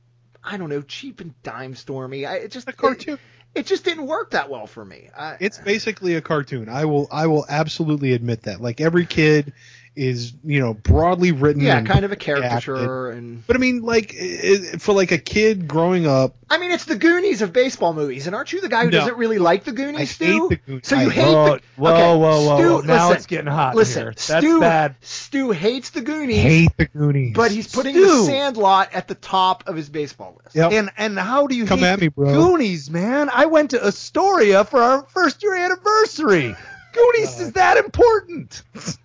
[0.44, 2.26] I don't know cheap and dime stormy.
[2.26, 3.16] I it just a cartoon.
[3.16, 3.20] It,
[3.56, 5.10] it just didn't work that well for me.
[5.18, 6.70] I, It's basically a cartoon.
[6.70, 8.62] I will I will absolutely admit that.
[8.62, 9.54] Like every kid
[9.96, 11.62] is, you know, broadly written.
[11.62, 12.26] yeah, kind of a acted.
[12.26, 16.72] caricature, and But I mean, like i for like a kid growing up, I mean
[16.72, 18.26] it's the Goonies of baseball movies.
[18.28, 19.00] And aren't you the guy who No.
[19.00, 20.26] doesn't really like the Goonies, I Stu?
[20.26, 20.88] hate the Goonies.
[20.88, 22.80] So you I- hate whoa, the whoa, okay, whoa, whoa, Stu, whoa.
[22.82, 24.12] Now listen, it's getting hot Listen, here.
[24.12, 24.96] That's Stu, bad.
[25.02, 27.36] Stu hates the Goonies, hate the Goonies.
[27.36, 28.06] but he's putting Stu.
[28.06, 30.56] the Sandlot at the top of his baseball list.
[30.56, 30.72] Yep.
[30.72, 32.34] And and how do you Come hate at me, bro.
[32.34, 33.30] Goonies, man?
[33.34, 36.56] I went to Astoria for our first year anniversary.
[36.94, 38.64] Goonies uh, is that important.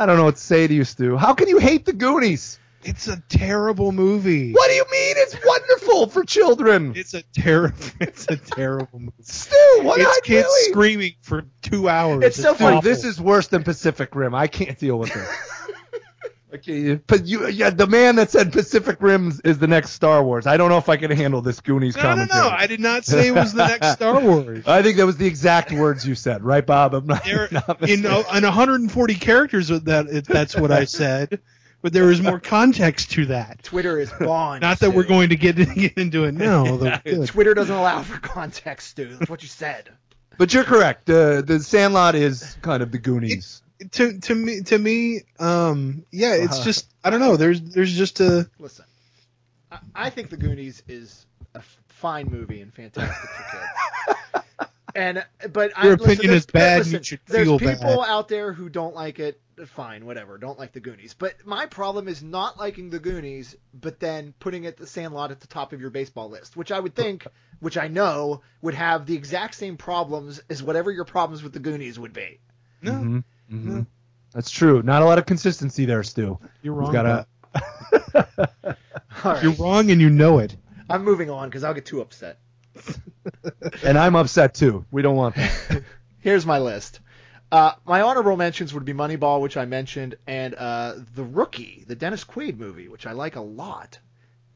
[0.00, 1.18] I don't know what to say to you, Stu.
[1.18, 2.58] How can you hate the Goonies?
[2.82, 4.52] It's a terrible movie.
[4.52, 5.14] What do you mean?
[5.18, 6.94] It's wonderful for children.
[6.96, 7.76] It's a terrible.
[8.00, 9.12] It's a terrible movie.
[9.20, 10.72] Stu, what it's kids doing?
[10.72, 12.24] screaming for two hours.
[12.24, 12.80] It's so Dude, funny.
[12.80, 14.34] this is worse than Pacific Rim.
[14.34, 15.28] I can't deal with it.
[16.54, 20.46] okay, but you, yeah, the man that said Pacific Rim is the next Star Wars.
[20.46, 22.40] I don't know if I can handle this Goonies No, no, commentary.
[22.42, 22.48] no.
[22.48, 24.66] I did not say it was the next Star Wars.
[24.66, 26.94] I think that was the exact words you said, right, Bob?
[26.94, 27.24] I'm not.
[27.24, 31.40] There, not in, uh, in 140 characters, that it, that's what I said.
[31.82, 33.62] But there is more context to that.
[33.62, 34.60] Twitter is bond.
[34.60, 36.66] Not that we're going to get, get into it now.
[36.66, 37.26] although we could.
[37.28, 39.14] Twitter doesn't allow for context, Stu.
[39.14, 39.88] That's what you said.
[40.36, 41.06] But you're correct.
[41.06, 43.62] The the Sandlot is kind of the Goonies.
[43.92, 46.64] To to me to me um yeah it's Uh-huh.
[46.64, 48.84] just i don't know there's there's just a Listen,
[49.70, 53.66] I, I think The Goonies is a fine movie and fantastic for kids.
[54.92, 57.98] And but I, Your listen, opinion there's- is bad, Listen, you should there's feel people
[57.98, 58.08] bad.
[58.10, 59.40] out there who don't like it.
[59.66, 60.36] Fine, whatever.
[60.36, 61.14] Don't like The Goonies.
[61.14, 65.38] But my problem is not liking The Goonies, but then putting it the Sandlot at
[65.38, 67.24] the top of your baseball list, which I would think,
[67.60, 71.60] which I know would have the exact same problems as whatever your problems with The
[71.60, 72.40] Goonies would be.
[72.82, 73.64] no Mhm, mhm.
[73.64, 73.86] No.
[74.32, 74.82] That's true.
[74.82, 76.38] Not a lot of consistency there, Stu.
[76.62, 78.28] you're wrong gotta- about-
[79.24, 80.56] All right, you're wrong and you know it
[80.88, 82.38] I'm moving on because I'll get too upset.
[83.84, 84.84] and I'm upset too.
[84.90, 85.82] We don't want that.
[86.20, 87.00] Here's my list.
[87.52, 91.96] Uh, my honorable mentions would be Moneyball, which I mentioned, and uh, The Rookie, the
[91.96, 93.98] Dennis Quaid movie, which I like a lot.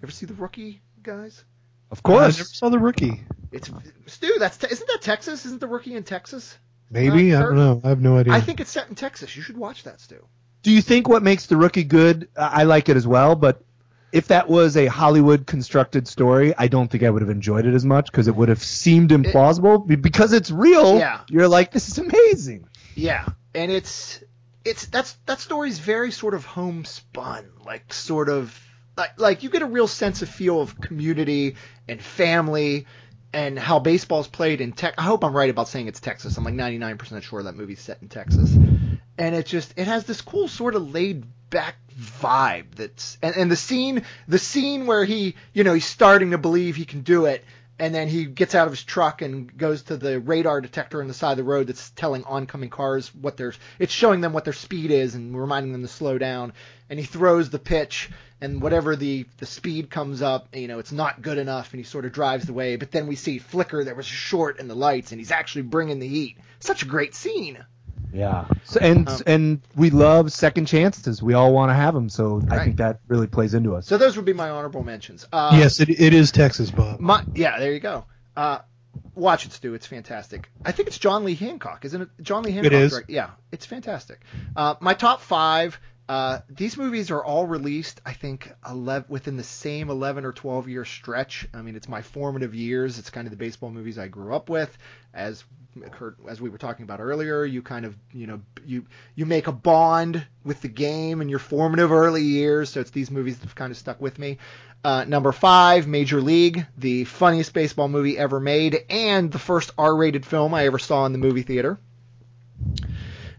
[0.02, 1.44] Ever see The Rookie, guys?
[1.90, 2.22] Of course.
[2.22, 3.70] i never saw the rookie It's
[4.06, 4.34] Stu.
[4.38, 5.44] That's te- isn't that Texas?
[5.46, 6.56] Isn't The Rookie in Texas?
[6.90, 9.36] Maybe Uh, i don't know i have no idea I think it's set in Texas.
[9.36, 10.16] You should watch that, Stu.
[10.62, 12.28] Do you think what makes the rookie good?
[12.36, 13.62] I I like it as well, but
[14.12, 17.74] if that was a Hollywood constructed story, I don't think I would have enjoyed it
[17.74, 19.84] as much because it would have seemed implausible.
[19.86, 21.20] Be- because it's real, Yeah.
[21.28, 22.68] you're like, this is amazing.
[22.94, 24.22] Yeah, and it's
[24.64, 28.58] it's that's that story's very sort of homespun, like sort of
[28.96, 31.56] like like you get a real sense of feel of community
[31.88, 32.86] and family
[33.34, 34.94] and how baseball's played in Tex.
[34.96, 36.36] I hope I'm right about saying it's Texas.
[36.36, 38.54] I'm like 99% sure that movie's set in Texas,
[39.18, 43.50] and it just it has this cool sort of laid back vibe that's and, and
[43.50, 47.26] the scene the scene where he you know he's starting to believe he can do
[47.26, 47.44] it
[47.78, 51.08] and then he gets out of his truck and goes to the radar detector on
[51.08, 54.44] the side of the road that's telling oncoming cars what their it's showing them what
[54.44, 56.52] their speed is and reminding them to slow down.
[56.88, 58.10] And he throws the pitch
[58.40, 61.84] and whatever the the speed comes up you know it's not good enough and he
[61.84, 62.76] sort of drives away.
[62.76, 65.98] But then we see flicker there was short in the lights and he's actually bringing
[65.98, 66.38] the heat.
[66.60, 67.64] Such a great scene
[68.14, 68.46] Yeah.
[68.64, 71.20] So, and Um, and we love second chances.
[71.22, 73.86] We all want to have them, so I think that really plays into us.
[73.88, 77.24] so those would be my honorable mentions uh, yes it, it is texas bob My,
[77.34, 78.04] yeah, there you go.
[78.36, 78.58] Uh,
[79.16, 79.74] watch it, Stu.
[79.74, 80.48] It's fantastic.
[80.64, 82.08] I think it's John Lee Hancock, isn't it?
[82.22, 82.72] John Lee Hancock.
[82.72, 82.90] is.
[82.92, 84.20] direct- Yeah, it's fantastic.
[84.54, 85.78] Uh, my top five.
[86.06, 90.68] Uh, these movies are all released, I think, 11, within the same 11 or 12
[90.68, 91.48] year stretch.
[91.54, 92.98] I mean, it's my formative years.
[92.98, 94.76] It's kind of the baseball movies I grew up with.
[95.14, 95.42] As
[96.28, 99.52] As we were talking about earlier, you kind of, you know, you you make a
[99.52, 102.70] bond with the game in your formative early years.
[102.70, 104.38] So it's these movies that have kind of stuck with me.
[104.84, 110.26] Uh, number five, Major League, the funniest baseball movie ever made, and the first R-rated
[110.26, 111.78] film I ever saw in the movie theater.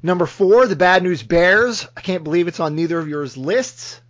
[0.01, 1.87] Number four, The Bad News Bears.
[1.95, 4.01] I can't believe it's on neither of yours lists.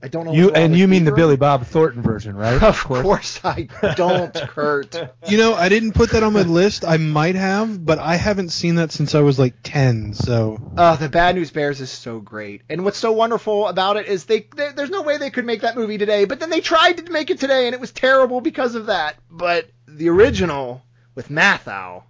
[0.00, 0.32] I don't know.
[0.32, 2.58] You and you mean the either Billy Bob Thornton version, right?
[2.60, 2.68] them.
[2.68, 4.94] Of course I don't, Kurt.
[5.28, 8.50] you know i didn't put that on my list i might have but i haven't
[8.50, 12.20] seen that since i was like 10 so Uh, the Bad News Bears is so
[12.20, 15.44] great, and what's so wonderful about it is they, they there's no way they could
[15.44, 17.90] make that movie today, but then they tried to make it today, and it was
[17.90, 19.16] terrible because of that.
[19.30, 20.82] But the original
[21.14, 22.04] with Matthau,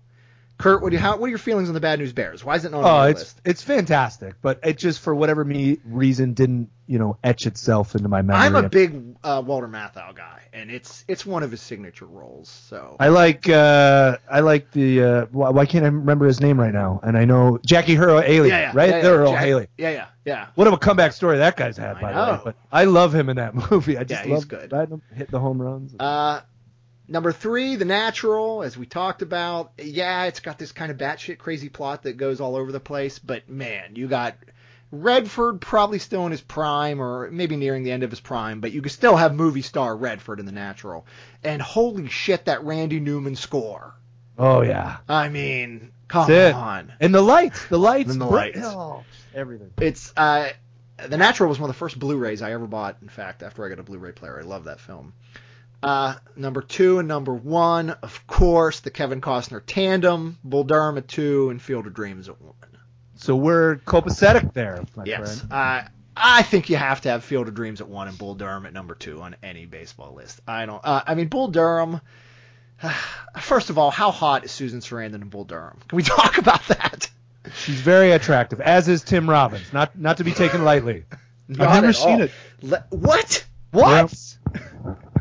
[0.59, 2.45] Kurt, what do you, how, what are your feelings on the Bad News Bears?
[2.45, 3.41] Why is it not on it's list?
[3.45, 8.09] it's fantastic, but it just for whatever me reason didn't you know etch itself into
[8.09, 8.45] my memory.
[8.45, 12.49] I'm a big uh, Walter Matthau guy, and it's it's one of his signature roles.
[12.49, 16.59] So I like uh, I like the uh, why, why can't I remember his name
[16.59, 16.99] right now?
[17.05, 18.89] And I know Jackie Earle Haley, yeah, yeah, right?
[18.91, 19.67] yeah, yeah, Earle Jack- Haley.
[19.79, 20.47] Yeah, yeah, yeah.
[20.57, 22.27] What of a comeback story that guy's had, I by the way.
[22.27, 22.41] know.
[22.45, 23.97] But I love him in that movie.
[23.97, 24.73] I just Yeah, he's love good.
[24.73, 25.95] letting him hit the home runs.
[26.01, 26.41] Uh,
[27.09, 29.73] number three, The Natural, as we talked about.
[29.79, 33.19] Yeah, it's got this kind of batshit crazy plot that goes all over the place,
[33.19, 34.37] but man, you got
[34.91, 38.73] Redford probably still in his prime, or maybe nearing the end of his prime, but
[38.73, 41.07] you can still have movie star Redford in The Natural.
[41.45, 43.95] And holy shit, that Randy Newman score.
[44.39, 46.93] oh yeah, I mean, come on.
[47.01, 48.59] and the lights, the lights, And the lights.
[48.63, 49.73] oh, everything.
[49.79, 50.49] It's uh,
[50.97, 52.97] The Natural was one of the first Blu-rays I ever bought.
[53.03, 55.13] In fact, after I got a Blu-ray player, I love that film.
[55.83, 61.07] Uh, number two and number one, of course, the Kevin Costner tandem, Bull Durham at
[61.09, 62.55] two, and Field of Dreams at one.
[63.17, 65.41] So we're copacetic there, my Yes.
[65.41, 65.53] friend.
[65.53, 65.83] Uh,
[66.17, 68.73] I think you have to have Field of Dreams at one and Bull Durham at
[68.73, 70.41] number two on any baseball list.
[70.49, 70.81] I don't.
[70.85, 72.01] Uh, I mean, Bull Durham.
[73.41, 75.79] First of all, how hot is Susan Sarandon in Bull Durham?
[75.89, 77.09] Can we talk about that?
[77.55, 79.73] She's very attractive, as is Tim Robbins.
[79.73, 81.05] Not not to be taken lightly.
[81.51, 82.23] I've never seen all.
[82.23, 82.31] it.
[82.63, 83.45] Le- what?
[83.71, 84.37] What?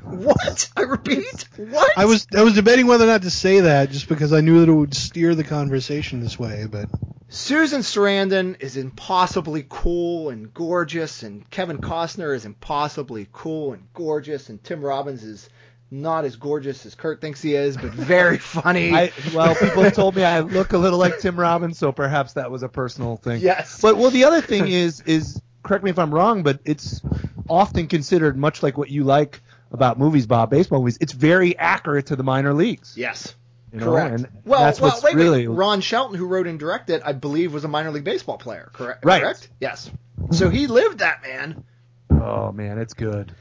[0.17, 0.70] What?
[0.76, 1.48] I repeat.
[1.58, 1.91] What?
[1.98, 4.62] I was I was debating whether or not to say that just because I knew
[4.62, 6.89] that it would steer the conversation this way, but
[7.30, 14.50] Susan Sarandon is impossibly cool and gorgeous, and Kevin Costner is impossibly cool and gorgeous,
[14.50, 15.50] and Tim Robbins is
[15.91, 18.93] not as gorgeous as Kurt thinks he is, but very funny.
[18.93, 22.34] I, well, people have told me I look a little like Tim Robbins, so perhaps
[22.34, 23.41] that was a personal thing.
[23.41, 23.82] yes.
[23.82, 27.02] But well, the other thing is is correct me if I'm wrong, but it's
[27.50, 30.97] often considered much like what you like about movies, Bob, baseball movies.
[31.01, 32.93] It's very accurate to the minor leagues.
[32.97, 33.36] yes.
[33.73, 34.15] You know, Correct.
[34.15, 35.53] and well, that's well, what's wait, really wait.
[35.58, 38.69] Ron Shelton, who wrote and directed, I believe, was a minor league baseball player.
[38.71, 39.03] Correct.
[39.03, 39.21] Right.
[39.21, 39.49] Correct.
[39.60, 39.91] Yes.
[40.32, 41.65] So he lived that man.
[42.10, 43.36] Oh man, it's good.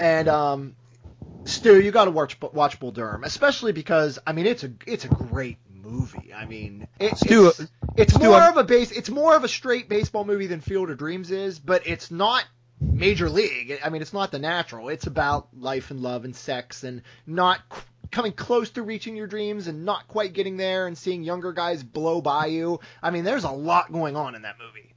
[0.00, 0.74] And um,
[1.44, 5.04] Stu, you got to watch watch Bull Durham, especially because I mean it's a it's
[5.04, 6.32] a great movie.
[6.34, 8.90] I mean, it, Stu, it's, it's Stu, more I'm- of a base.
[8.90, 12.44] It's more of a straight baseball movie than Field of Dreams is, but it's not
[12.82, 13.78] major league.
[13.84, 14.88] I mean, it's not the natural.
[14.88, 19.26] It's about life and love and sex and not c- coming close to reaching your
[19.26, 22.80] dreams and not quite getting there and seeing younger guys blow by you.
[23.02, 24.88] I mean, there's a lot going on in that movie.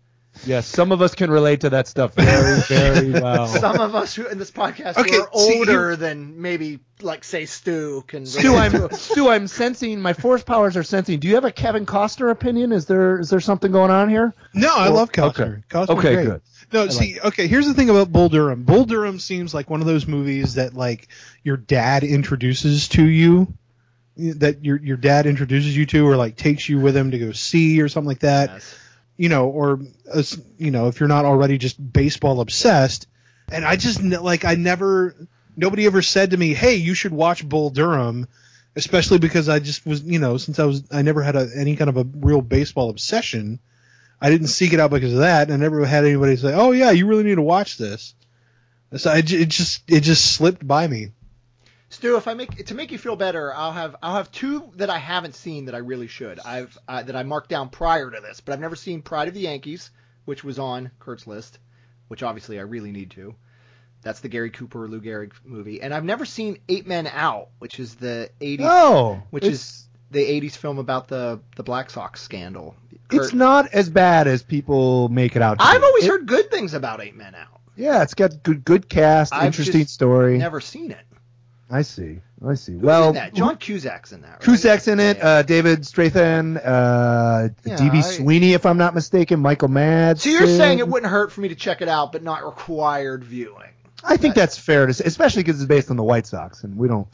[0.45, 3.47] Yes, some of us can relate to that stuff very, very well.
[3.47, 7.23] Some of us who in this podcast Okay, who are see, older than maybe like
[7.23, 8.25] say Stu can.
[8.25, 11.19] Stu, I'm Stu, I'm sensing my force powers are sensing.
[11.21, 12.73] Do you have a Kevin Costner opinion?
[12.73, 14.33] Is there is there something going on here?
[14.53, 15.63] no, I Well, love Costner.
[15.69, 16.25] Costner's Okay, great.
[16.25, 16.41] good.
[16.73, 18.63] No, see, okay, here's the thing about Bull Durham.
[18.63, 21.07] Bull Durham seems like one of those movies that like
[21.43, 23.53] your dad introduces to you
[24.17, 27.31] that your your dad introduces you to or like takes you with him to go
[27.31, 28.49] see or something like that.
[28.49, 28.79] Yes.
[29.17, 29.79] you know, or
[30.13, 30.23] uh,
[30.57, 33.07] you know, if you're not already just baseball obsessed.
[33.51, 35.15] And I just like I never,
[35.55, 38.27] nobody ever said to me, "Hey, you should watch Bull Durham,"
[38.75, 41.75] especially because I just was, you know, since I was, I never had a, any
[41.75, 43.59] kind of a real baseball obsession.
[44.21, 46.71] I didn't seek it out because of that, and I never had anybody say, "Oh
[46.71, 48.13] yeah, you really need to watch this."
[48.95, 51.11] So I, it just, it just slipped by me.
[51.89, 54.89] Stu, if I make to make you feel better, I'll have I'll have two that
[54.89, 56.39] I haven't seen that I really should.
[56.39, 59.33] I've uh, that I marked down prior to this, but I've never seen Pride of
[59.33, 59.91] the Yankees,
[60.25, 61.59] which was on Kurt's list,
[62.07, 63.35] which obviously I really need to.
[64.01, 67.79] That's the Gary Cooper Lou Gehrig movie, and I've never seen Eight Men Out, which
[67.79, 72.75] is the '80s, Oh, which is the '80s film about the the Black Sox scandal.
[73.11, 75.59] It's not as bad as people make it out.
[75.59, 75.85] To I've be.
[75.85, 77.59] always It- heard good things about Eight Men Out.
[77.75, 80.37] Yeah, it's got good good cast, I've interesting just story.
[80.37, 81.05] Never seen it.
[81.69, 82.19] I see.
[82.45, 82.73] I see.
[82.73, 83.33] Who's well, in that?
[83.33, 84.29] John Cusack's in that.
[84.33, 84.39] Right?
[84.41, 85.17] Cusack's in it.
[85.17, 85.27] Yeah.
[85.27, 89.39] Uh, David Strathairn, uh, Yeah, DB I- Sweeney, if I'm not mistaken.
[89.39, 90.21] Michael Mads.
[90.23, 93.23] So you're saying it wouldn't hurt for me to check it out, but not required
[93.23, 93.71] viewing.
[94.03, 96.77] I think that's fair to say, especially because it's based on the White Sox, and
[96.77, 97.07] we don't.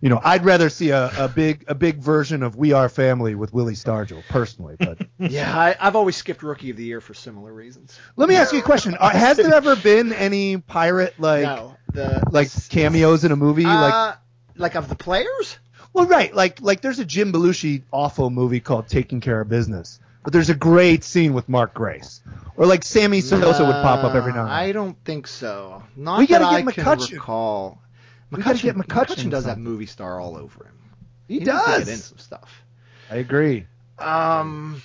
[0.00, 3.34] You know, I'd rather see a, a big a big version of We Are Family
[3.34, 4.76] with Willie Stargell, personally.
[4.78, 7.98] But Yeah, I, I've always skipped Rookie of the Year for similar reasons.
[8.16, 11.76] let me ask you a question: uh, Has there ever been any pirate like no,
[11.92, 13.64] the like cameos in a movie?
[13.64, 14.14] like, uh,
[14.56, 15.58] like of the players.
[15.92, 20.00] well, right, like like there's a Jim Belushi awful movie called Taking Care of Business,
[20.24, 22.22] but there's a great scene with Mark Grace,
[22.56, 24.44] or like Sammy Sosa would pop up every now.
[24.44, 24.56] and then.
[24.56, 25.82] I don't think so.
[25.94, 27.12] Not We gotta that I get can McCutchen.
[27.12, 27.82] recall.
[28.30, 30.78] We gotta get McCutchen does that movie star all over him.
[31.26, 31.84] he needs to does.
[31.84, 32.62] get in some stuff.
[33.10, 33.66] I agree.
[33.98, 34.82] Um,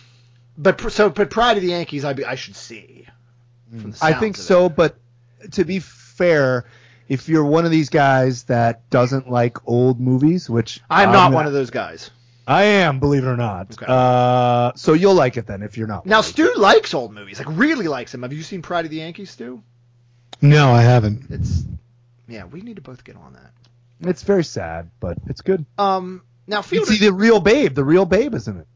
[0.57, 3.07] but so but Pride of the Yankees, I be, I should see.
[4.01, 4.43] I think of it.
[4.43, 4.97] so, but
[5.51, 6.65] to be fair,
[7.07, 11.45] if you're one of these guys that doesn't like old movies, which I'm not one
[11.45, 12.11] of those guys.
[12.47, 13.71] I am, believe it or not.
[13.71, 13.85] Okay.
[13.87, 16.05] Uh, so you'll like it then if you're not.
[16.05, 16.23] Now one.
[16.23, 18.21] Stu likes old movies, like really likes them.
[18.21, 19.63] Have you seen Pride of the Yankees, Stu?
[20.41, 21.25] No, I haven't.
[21.29, 21.63] It's
[22.27, 23.51] yeah, we need to both get on that.
[24.01, 25.65] It's very sad, but it's good.
[25.77, 27.73] Um, now You Field see the real Babe.
[27.73, 28.67] The real Babe, isn't it?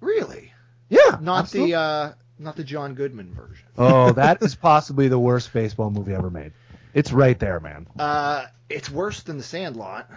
[0.00, 0.52] really
[0.90, 1.72] Yeah, not absolutely.
[1.72, 3.66] the uh, not the John Goodman version.
[3.78, 6.52] oh, that is possibly the worst baseball movie ever made.
[6.92, 7.86] It's right there, man.
[7.98, 10.08] Uh, it's worse than The Sandlot,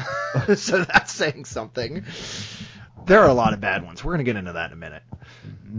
[0.54, 2.04] so that's saying something.
[3.06, 4.02] There are a lot of bad ones.
[4.04, 5.02] We're gonna get into that in a minute.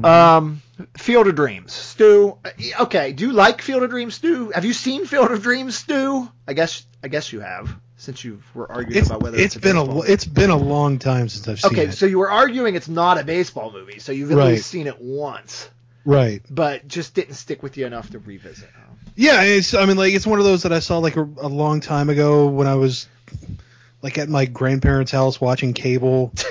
[0.03, 0.61] Um,
[0.97, 2.37] Field of Dreams, Stu.
[2.79, 4.49] Okay, do you like Field of Dreams, Stu?
[4.51, 6.27] Have you seen Field of Dreams, Stu?
[6.47, 9.63] I guess I guess you have, since you were arguing It's, about whether it's it's,
[9.63, 11.73] been a baseball it's been a long time since I've seen it.
[11.73, 11.93] Okay, it.
[11.93, 14.51] so you were arguing it's not a baseball movie, so you've at Right.
[14.53, 15.69] least seen it once,
[16.05, 16.41] right.
[16.49, 18.69] but just didn't stick with you enough to revisit.
[19.15, 21.47] Yeah, it's I mean like it's one of those that I saw like a, a
[21.47, 23.07] long time ago when I was
[24.01, 26.33] like at my grandparents' house watching cable.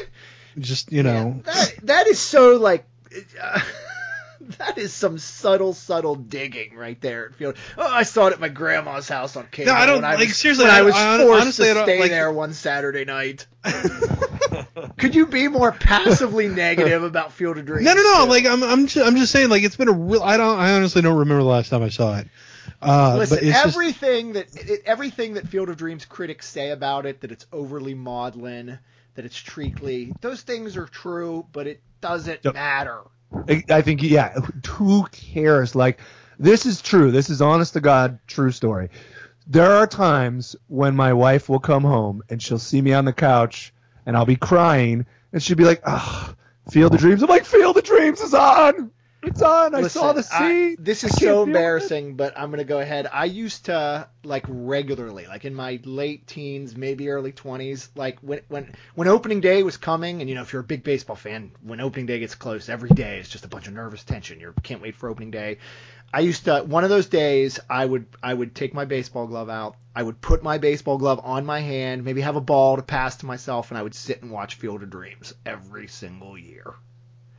[0.58, 2.84] Just you know, Yeah, that, that is so like.
[3.40, 3.60] Uh,
[4.58, 7.30] that is some subtle, subtle digging right there.
[7.36, 9.72] Feels, oh, I saw it at my grandma's house on cable.
[9.72, 12.00] No, I don't- I like, was, seriously, I, I- was I- forced honestly, to stay
[12.00, 13.46] like- there one Saturday night.
[14.98, 17.84] Could you be more passively negative about Field of Dreams?
[17.84, 18.24] No, no, no.
[18.24, 18.30] too?
[18.30, 19.48] Like I'm, I'm, just, I'm just saying.
[19.48, 20.22] Like it's been a real.
[20.22, 20.58] I don't.
[20.58, 22.28] I honestly don't remember the last time I saw it.
[22.80, 26.70] Uh, Listen, but it's just, everything that it, everything that Field of Dreams critics say
[26.70, 28.78] about it, that it's overly maudlin,
[29.14, 32.54] that it's treacly, those things are true, but it doesn't Yep.
[32.54, 33.00] matter.
[33.70, 34.38] I think yeah.
[34.68, 35.74] Who cares?
[35.74, 36.00] Like
[36.38, 37.10] this is true.
[37.10, 38.90] This is honest to God true story.
[39.46, 43.12] There are times when my wife will come home and she'll see me on the
[43.12, 43.72] couch
[44.06, 46.34] and I'll be crying and she'll be like, "Ah,
[46.70, 48.90] Field of Dreams." I'm like, "Field of Dreams is on.
[49.22, 49.74] It's on.
[49.74, 52.64] I saw the Listen, I- scene." this is so deal it." embarrassing, but I'm gonna
[52.64, 53.08] go ahead.
[53.12, 58.40] I used to like regularly, like in my late teens, maybe early 20s, like when
[58.48, 61.52] when when opening day was coming, and you know, if you're a big baseball fan,
[61.62, 64.40] when opening day gets close, every day is just a bunch of nervous tension.
[64.40, 65.58] You can't wait for opening day.
[66.12, 69.48] I used to one of those days I would I would take my baseball glove
[69.48, 69.76] out.
[69.94, 73.16] I would put my baseball glove on my hand, maybe have a ball to pass
[73.18, 76.74] to myself, and I would sit and watch Field of Dreams every single year.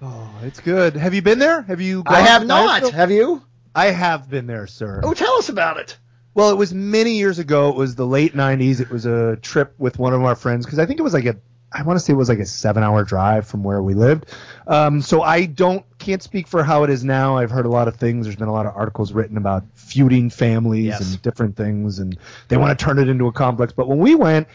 [0.04, 0.96] Oh, it's good.
[0.96, 1.62] Have you been there?
[1.62, 2.04] Have you?
[2.06, 2.92] I have not.
[2.92, 3.42] Have you?
[3.74, 5.00] I have been there, sir.
[5.04, 5.98] Oh, tell us about it.
[6.34, 7.70] Well, it was many years ago.
[7.70, 8.82] It was the late '90s.
[8.82, 11.26] It was a trip with one of our friends because I think it was like
[11.26, 11.38] a,
[11.72, 14.26] I want to say it was like a seven-hour drive from where we lived.
[14.68, 17.38] Um, so I don't can't speak for how it is now.
[17.38, 18.26] I've heard a lot of things.
[18.26, 21.14] There's been a lot of articles written about feuding families Yes.
[21.14, 22.18] and different things, and
[22.50, 23.72] they want to turn it into a complex.
[23.72, 24.48] But when we went,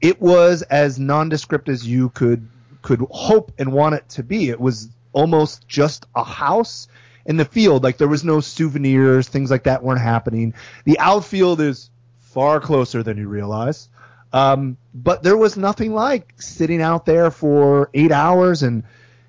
[0.00, 2.48] it was as nondescript as you could
[2.82, 4.50] could hope and want it to be.
[4.50, 6.88] It was almost just a house
[7.24, 7.82] in the field.
[7.82, 10.54] Like there was no souvenirs, things like that weren't happening.
[10.84, 13.88] The outfield is far closer than you realize.
[14.32, 18.82] Um, but there was nothing like sitting out there for eight hours and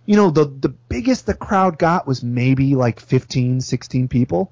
[0.07, 4.51] you know the the biggest the crowd got was maybe like 15 16 people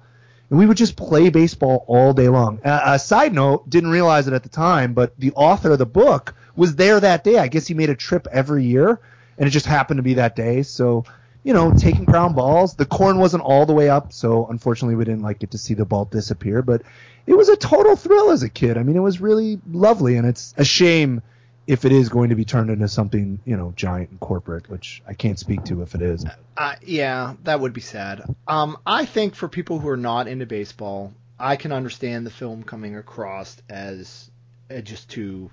[0.50, 4.28] and we would just play baseball all day long uh, a side note didn't realize
[4.28, 7.48] it at the time but the author of the book was there that day i
[7.48, 9.00] guess he made a trip every year
[9.38, 11.04] and it just happened to be that day so
[11.44, 15.06] you know taking ground balls the corn wasn't all the way up so unfortunately we
[15.06, 16.82] didn't like get to see the ball disappear but
[17.26, 20.28] it was a total thrill as a kid i mean it was really lovely and
[20.28, 21.22] it's a shame
[21.66, 25.02] if it is going to be turned into something you know giant and corporate which
[25.08, 26.26] i can't speak to if it is
[26.56, 28.22] Uh, yeah, that would be sad.
[28.48, 32.62] Um, I think for people who are not into baseball, I can understand the film
[32.62, 34.30] coming across as
[34.70, 35.50] uh, just too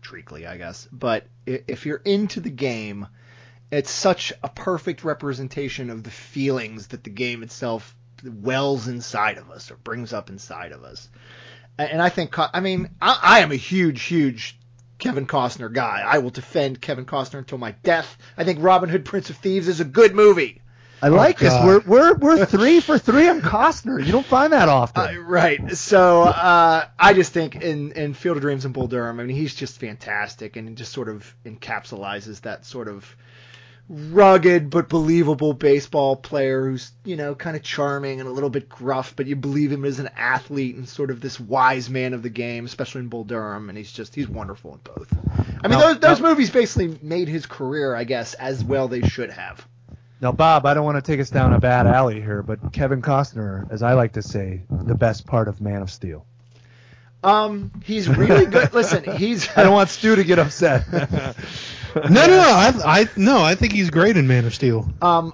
[0.00, 0.88] treacly, I guess.
[0.90, 3.06] But if you're into the game,
[3.72, 9.50] it's such a perfect representation of the feelings that the game itself wells inside of
[9.50, 11.08] us or brings up inside of us.
[11.78, 14.58] And I think, I mean, I, I am a huge, huge
[14.98, 16.02] Kevin Costner guy.
[16.06, 18.18] I will defend Kevin Costner until my death.
[18.36, 20.60] I think Robin Hood, Prince of Thieves is a good movie.
[21.00, 24.68] i like this we're, we're we're three for three on costner you don't find that
[24.68, 25.72] often Uh, right.
[25.76, 29.34] So uh, I just think in, in Field of Dreams and Bull Durham, I mean,
[29.34, 33.16] he's just fantastic and just sort of encapsulizes that sort of
[33.88, 38.68] rugged but believable baseball player who's, you know, kind of charming and a little bit
[38.68, 42.22] gruff, but you believe him as an athlete and sort of this wise man of
[42.22, 43.68] the game, especially in Bull Durham.
[43.68, 45.12] And he's just, he's wonderful in both.
[45.62, 48.88] I mean, Now- those, those now- movies basically made his career, I guess, as well
[48.88, 49.66] they should have.
[50.20, 53.02] Now, Bob, I don't want to take us down a bad alley here, but Kevin
[53.02, 56.24] Costner, as I like to say, the best part of Man of Steel.
[57.22, 58.72] Um, he's really good.
[58.74, 59.48] Listen, he's.
[59.56, 60.90] I don't want Stu to get upset.
[60.92, 61.02] no,
[61.94, 62.40] no, no.
[62.40, 63.42] I, I, no.
[63.42, 64.88] I think he's great in Man of Steel.
[65.00, 65.32] Um,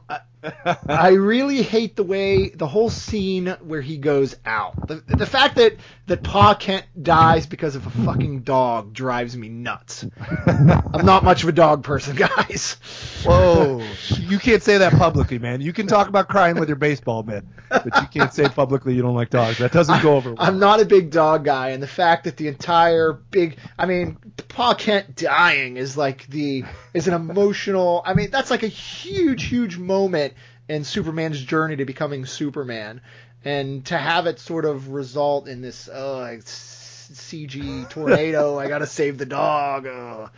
[0.88, 4.88] I, really hate the way the whole scene where he goes out.
[4.88, 5.76] The, the fact that
[6.06, 10.06] that Pa Kent dies because of a fucking dog drives me nuts.
[10.46, 12.76] I'm not much of a dog person, guys.
[13.24, 13.82] Whoa!
[14.18, 15.60] You can't say that publicly, man.
[15.60, 19.02] You can talk about crying with your baseball mitt, but you can't say publicly you
[19.02, 19.58] don't like dogs.
[19.58, 20.46] That doesn't go over well.
[20.46, 24.18] I'm not a big dog guy, and the fact that the entire big, I mean,
[24.48, 26.64] Pa Kent dying is like the
[26.94, 28.02] is an emotional.
[28.04, 30.34] I mean, that's like a huge, huge moment
[30.68, 33.00] in Superman's journey to becoming Superman,
[33.44, 38.58] and to have it sort of result in this uh, CG tornado.
[38.58, 39.86] I gotta save the dog.
[39.86, 40.28] Uh,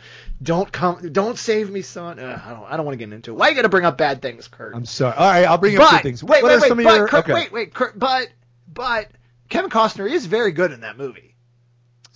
[0.41, 1.11] don't come.
[1.11, 2.19] Don't save me, son.
[2.19, 2.63] Uh, I don't.
[2.71, 3.35] I don't want to get into it.
[3.35, 4.75] Why you gotta bring up bad things, Kurt?
[4.75, 5.15] I'm sorry.
[5.15, 6.23] All right, I'll bring up but good things.
[6.23, 7.07] wait, what wait, wait, but your?
[7.07, 7.33] Kurt, okay.
[7.33, 8.29] wait, wait, Kurt, but
[8.73, 9.09] but
[9.49, 11.35] Kevin Costner is very good in that movie.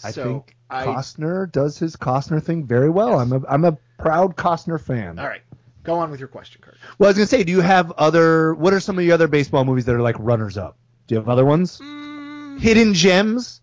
[0.03, 3.20] I So, think I- Costner does his Costner thing very well.
[3.20, 5.20] I'm a I'm a proud Costner fan.
[5.20, 5.41] All right,
[5.86, 6.77] go on with your question, Kurt.
[6.97, 8.53] Well, I was gonna say, do you have other?
[8.53, 10.77] What are some of your other baseball movies that are like runners up?
[11.07, 11.79] Do you have other ones?
[11.79, 12.59] Mm.
[12.59, 13.61] Hidden gems.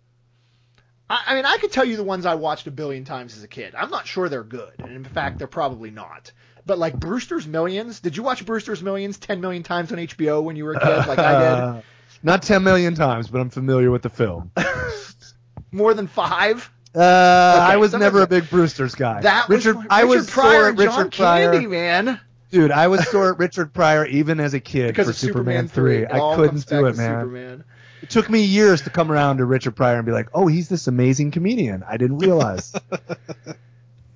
[1.10, 3.42] I, I mean, I could tell you the ones I watched a billion times as
[3.42, 3.74] a kid.
[3.74, 6.32] I'm not sure they're good, and in fact, they're probably not.
[6.64, 10.56] But like Brewster's Millions, did you watch Brewster's Millions 10 million times on HBO when
[10.56, 11.84] you were a kid, like I did?
[12.22, 14.52] not 10 million times, but I'm familiar with the film.
[15.72, 16.70] More than five.
[16.94, 19.22] Uh, I was never a big Brewster's guy.
[19.22, 21.52] That Richard, was I Richard was Pryor and John Richard Pryor.
[21.52, 22.20] Candy, man.
[22.50, 26.06] Dude, I was sore at Richard Pryor even as a kid Because for Superman, Superman
[26.08, 26.20] 3.
[26.20, 27.20] I couldn't do it, man.
[27.20, 27.64] Superman.
[28.02, 30.68] It took me years to come around to Richard Pryor and be like, oh, he's
[30.68, 31.82] this amazing comedian.
[31.88, 32.72] I didn't realize.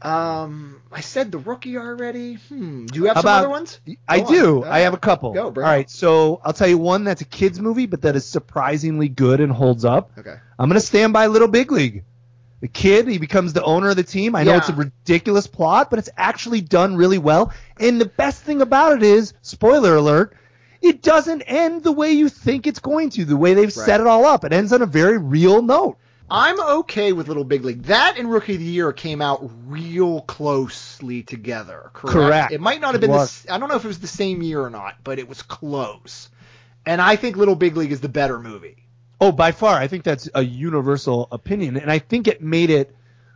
[0.03, 2.35] Um, I said the rookie already.
[2.35, 2.87] Hmm.
[2.87, 3.81] Do you have How some about- other ones?
[4.07, 4.33] I on.
[4.33, 4.62] do.
[4.64, 5.33] Uh, I have a couple.
[5.33, 8.14] go, All bring right, so I'll tell you one that's a kids movie, but that
[8.14, 10.12] is surprisingly good and holds up.
[10.18, 10.37] Okay.
[10.59, 12.05] I'm gonna stand by Little Big League.
[12.61, 14.34] The kid, he becomes the owner of the team.
[14.34, 14.59] I know Yeah.
[14.59, 17.52] it's a ridiculous plot, but it's actually done really well.
[17.78, 20.34] And the best thing about it is, spoiler alert,
[20.80, 23.86] it doesn't end the way you think it's going to, the way they've Right.
[23.86, 24.44] set it all up.
[24.44, 25.96] It ends on a very real note.
[26.28, 27.84] I'm okay with Little Big League.
[27.84, 31.90] That and Rookie of the Year came out real closely together.
[31.92, 32.14] Correct.
[32.14, 32.52] Correct.
[32.52, 33.12] It might not have been.
[33.12, 35.42] The, I don't know if it was the same year or not, but it was
[35.42, 36.28] close.
[36.84, 38.86] And I think Little Big League is the better movie.
[39.21, 42.95] Oh, by far, I think that's a universal opinion, and I think it made it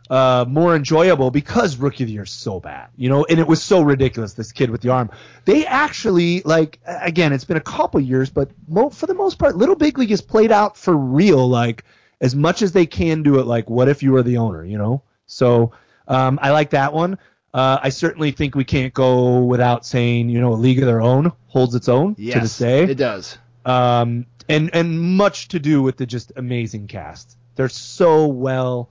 [0.09, 3.47] uh, more enjoyable because Rookie of the Year is so bad, you know, and it
[3.47, 4.33] was so ridiculous.
[4.33, 5.09] This kid with the arm,
[5.45, 9.55] they actually like again, it's been a couple years, but mo- for the most part,
[9.55, 11.85] Little Big League is played out for real, like
[12.19, 13.47] as much as they can do it.
[13.47, 15.01] Like, what if you were the owner, you know?
[15.27, 15.71] So
[16.07, 17.17] um, I like that one.
[17.53, 21.01] Uh, I certainly think we can't go without saying, you know, a league of their
[21.01, 23.37] own holds its own yes, to this day it does.
[23.65, 27.37] um, and and much to do with the just amazing cast.
[27.55, 28.89] They're so well.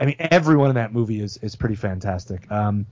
[0.00, 2.50] I mean, everyone in that movie is is pretty fantastic.
[2.50, 2.86] Um,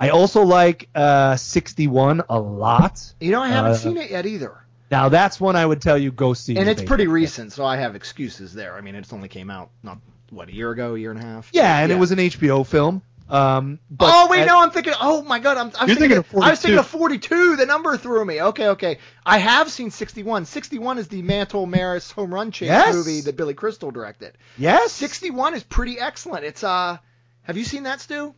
[0.00, 3.12] I also like uh, 61 a lot.
[3.20, 4.56] You know, I haven't Uh, seen it yet either.
[4.90, 6.56] Now that's one I would tell you go see.
[6.56, 8.74] And it's pretty recent, so I have excuses there.
[8.74, 9.98] I mean, it's only came out not
[10.30, 11.50] what a year ago, a year and a half.
[11.52, 13.02] Yeah, and it was an HBO film.
[13.30, 14.94] Um, but oh wait, at- no, I'm thinking.
[15.00, 15.66] Oh my god, I'm.
[15.78, 16.80] I was You're thinking of I was thinking 42.
[16.80, 17.56] of 42.
[17.56, 18.40] The number threw me.
[18.40, 18.98] Okay, okay.
[19.26, 20.46] I have seen 61.
[20.46, 22.94] 61 is the Mantle Maris home run chase Yes.
[22.94, 24.38] movie that Billy Crystal directed.
[24.56, 26.44] yes, 61 is pretty excellent.
[26.44, 26.96] It's uh,
[27.42, 28.34] have you seen that, Stu?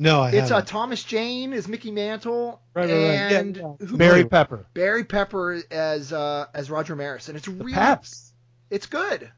[0.00, 0.68] No, I It's uh, haven't.
[0.68, 3.32] Thomas Jane is Mickey Mantle Right, right, right.
[3.32, 3.86] And yeah.
[3.86, 8.32] who- Barry Pepper, Barry Pepper as uh as Roger Maris, and it's the really Paps.
[8.70, 9.32] it's good.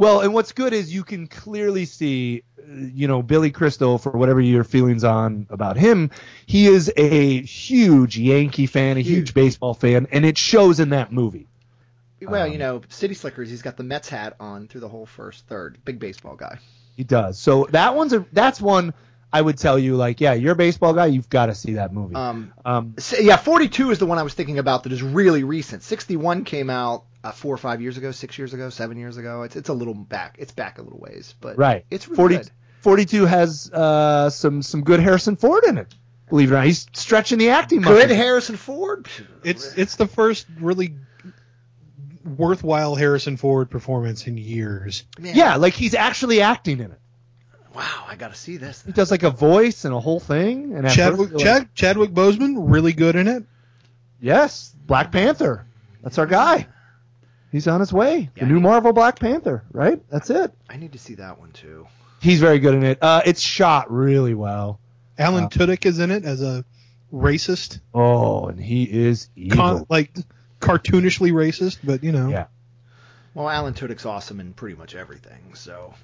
[0.00, 4.10] Well, and what's good is you can clearly see, uh, you know, Billy Crystal for
[4.12, 6.10] whatever your feelings on about him.
[6.46, 9.34] He is a huge Yankee fan, a huge, Huge.
[9.34, 11.48] baseball fan, and it shows in that movie.
[12.22, 13.50] Well, Um, you know, City Slickers.
[13.50, 15.76] He's got the Mets hat on through the whole first third.
[15.84, 16.58] Big baseball guy.
[16.96, 17.38] He does.
[17.38, 18.94] So that one's a that's one
[19.32, 21.92] I would tell you like, yeah, you're a baseball guy, you've got to see that
[21.92, 22.14] movie.
[22.14, 25.44] Um, Um, So, yeah, 42 is the one I was thinking about that is really
[25.44, 25.82] recent.
[25.82, 29.42] 61 came out uh, four or five years ago, six years ago, seven years ago.
[29.42, 30.36] It's it's a little back.
[30.38, 31.84] It's back a little ways, but right.
[31.90, 32.50] it's really 40, good.
[32.80, 35.94] 42 has uh, some some good Harrison Ford in it.
[36.28, 37.80] Believe it or not, he's stretching the acting.
[37.80, 38.16] Good muscle.
[38.16, 39.08] Harrison Ford.
[39.44, 40.94] It's it's the first really
[42.24, 45.04] worthwhile Harrison Ford performance in years.
[45.18, 47.00] Man, Yeah, like he's actually acting in it.
[47.74, 48.82] Wow, I got to see this.
[48.84, 50.74] He does like a voice and a whole thing.
[50.74, 53.44] And at Chadwick first you're like, Chad, Chadwick Boseman really good in it.
[54.20, 55.66] yes, Black Panther.
[56.02, 56.66] That's our guy.
[57.52, 58.30] He's on his way.
[58.36, 60.00] Yeah, the new he- Marvel Black Panther, right?
[60.10, 60.52] That's it.
[60.68, 61.86] I need to see that one too.
[62.20, 62.98] He's very good in it.
[63.02, 64.78] Uh, it's shot really well.
[65.18, 65.48] Alan Wow.
[65.50, 66.64] Tudyk is in it as a
[67.12, 69.56] racist, Oh, and he is evil.
[69.56, 70.12] con- like
[70.60, 72.28] cartoonishly racist, but you know.
[72.28, 72.46] Yeah.
[73.34, 75.54] Well, Alan Tudyk's awesome in pretty much everything.
[75.54, 75.94] So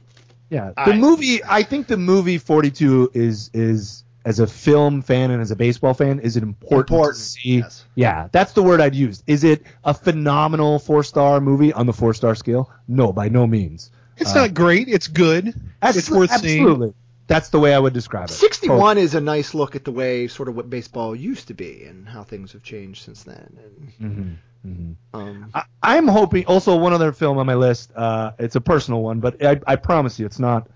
[0.50, 1.42] yeah, I- the movie.
[1.44, 5.56] I think the movie Forty Two is is as a film fan and as a
[5.56, 7.58] baseball fan is it important, Important, to see.
[7.58, 7.84] yes.
[7.94, 9.22] Yeah, that's the word I'd use.
[9.28, 12.68] Is it a phenomenal four star movie on the four star scale?
[12.88, 13.90] No, by no means.
[14.18, 14.88] It's Uh, not great.
[14.88, 15.54] It's good.
[15.82, 16.62] it's worth seeing.
[16.62, 16.94] absolutely.
[17.28, 18.32] That's the way I would describe it.
[18.32, 21.84] 61 is a nice look at the way sort of what baseball used to be
[21.84, 23.58] and how things have changed since then.
[24.00, 24.32] And, hmm
[24.66, 27.92] hmm um, I, I'm hoping also one other film on my list.
[27.94, 30.68] Uh, it's a personal one, but I, I promise you, it's not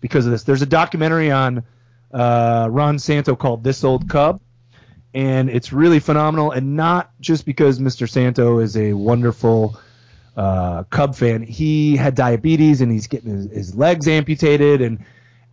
[0.00, 0.42] because of this.
[0.42, 1.64] There's a documentary on
[2.12, 4.40] uh, Ron Santo called "This Old Cub,"
[5.14, 6.50] and it's really phenomenal.
[6.50, 8.08] And not just because Mr.
[8.08, 9.78] Santo is a wonderful
[10.36, 11.42] uh, Cub fan.
[11.42, 15.04] He had diabetes, and he's getting his, his legs amputated, and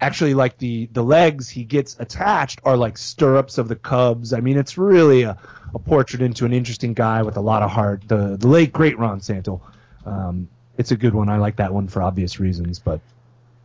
[0.04, 4.34] actually, like the the legs he gets attached are like stirrups of the Cubs.
[4.34, 5.38] I mean, it's really a,
[5.74, 8.04] a portrait into an interesting guy with a lot of heart.
[8.08, 9.62] The the late great Ron Santo.
[10.06, 11.30] Um, it's a good one.
[11.30, 13.00] I like that one for obvious reasons, but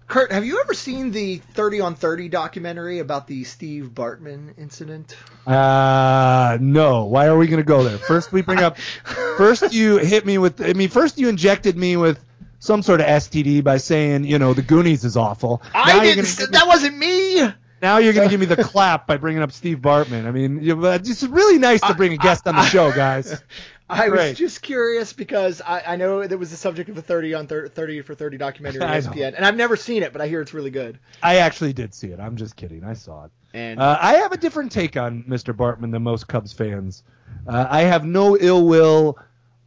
[0.07, 5.17] Kurt, have you ever seen the 30 on 30 documentary about the Steve Bartman incident?
[5.47, 7.05] uh, no.
[7.05, 7.99] Why are we gonna go there?
[7.99, 8.79] First, we bring up.
[9.37, 10.61] First, you hit me with.
[10.63, 12.25] I mean, first you injected me with
[12.59, 15.63] some sort of STD by saying, you know, the Goonies is awful.
[15.75, 16.37] I you're didn't.
[16.39, 17.49] gonna That wasn't me.
[17.81, 20.27] Now you're going to give me the clap by bringing up Steve Bartman.
[20.27, 23.41] I mean, it's really nice to bring a guest on the show, guys.
[23.91, 27.35] I was just curious because I, I know that was the subject of a 30
[27.35, 30.29] on thir- 30 for 30 documentary on ESPN, and I've never seen it, but I
[30.29, 30.99] hear it's really good.
[31.23, 32.21] I actually did see it.
[32.21, 32.85] I'm just kidding.
[32.85, 33.31] I saw it.
[33.55, 35.55] And Uh, I have a different take on Mr.
[35.57, 37.03] Bartman than most Cubs fans.
[37.47, 39.19] Uh, I have no ill will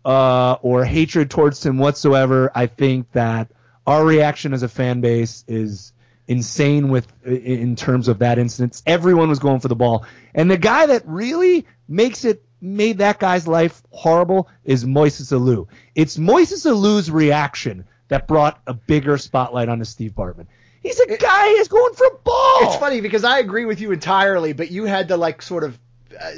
[0.05, 2.51] uh, or hatred towards him whatsoever.
[2.53, 3.49] I think that
[3.85, 5.93] our reaction as a fan base is
[6.27, 8.83] insane with in terms of that instance.
[8.85, 13.19] Everyone was going for the ball, and the guy that really makes it made that
[13.19, 15.67] guy's life horrible is Moises Alou.
[15.95, 20.47] It's Moises Alou's reaction that brought a bigger spotlight onto Steve Bartman.
[20.83, 22.59] He's a guy who's going for a ball.
[22.63, 25.79] it's funny because I agree with you entirely, but you had to like sort of,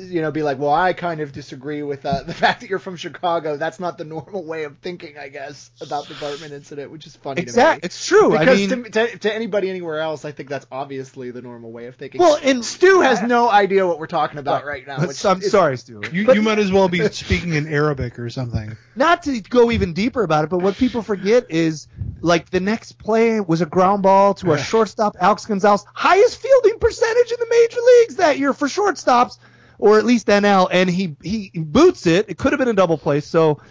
[0.02, 2.80] you know, be like, well, I kind of disagree with uh, the fact that you're
[2.80, 3.58] from Chicago.
[3.58, 7.16] That's not the normal way of thinking, I guess, about the Bartman incident, which is
[7.16, 7.76] funny to Exactly.
[7.78, 7.80] me.
[7.84, 8.32] It's true.
[8.32, 11.72] Because I mean, to, to, to anybody anywhere else, I think that's obviously the normal
[11.72, 12.20] way of thinking.
[12.20, 15.06] Well, and- Stu has no idea what we're talking about right now.
[15.06, 16.02] Which I'm is- sorry, Stu.
[16.12, 18.78] You, But you might as well be speaking in Arabic or something.
[18.96, 21.88] not to go even deeper about it, but what people forget is
[22.22, 26.80] like the next play was a ground ball to a shortstop, Alex Gonzalez, highest fielding
[26.80, 29.38] percentage in the major leagues that year for shortstops,
[29.80, 32.30] or at least NL, and he he boots it.
[32.30, 33.20] It could have been a double play.
[33.20, 33.62] So,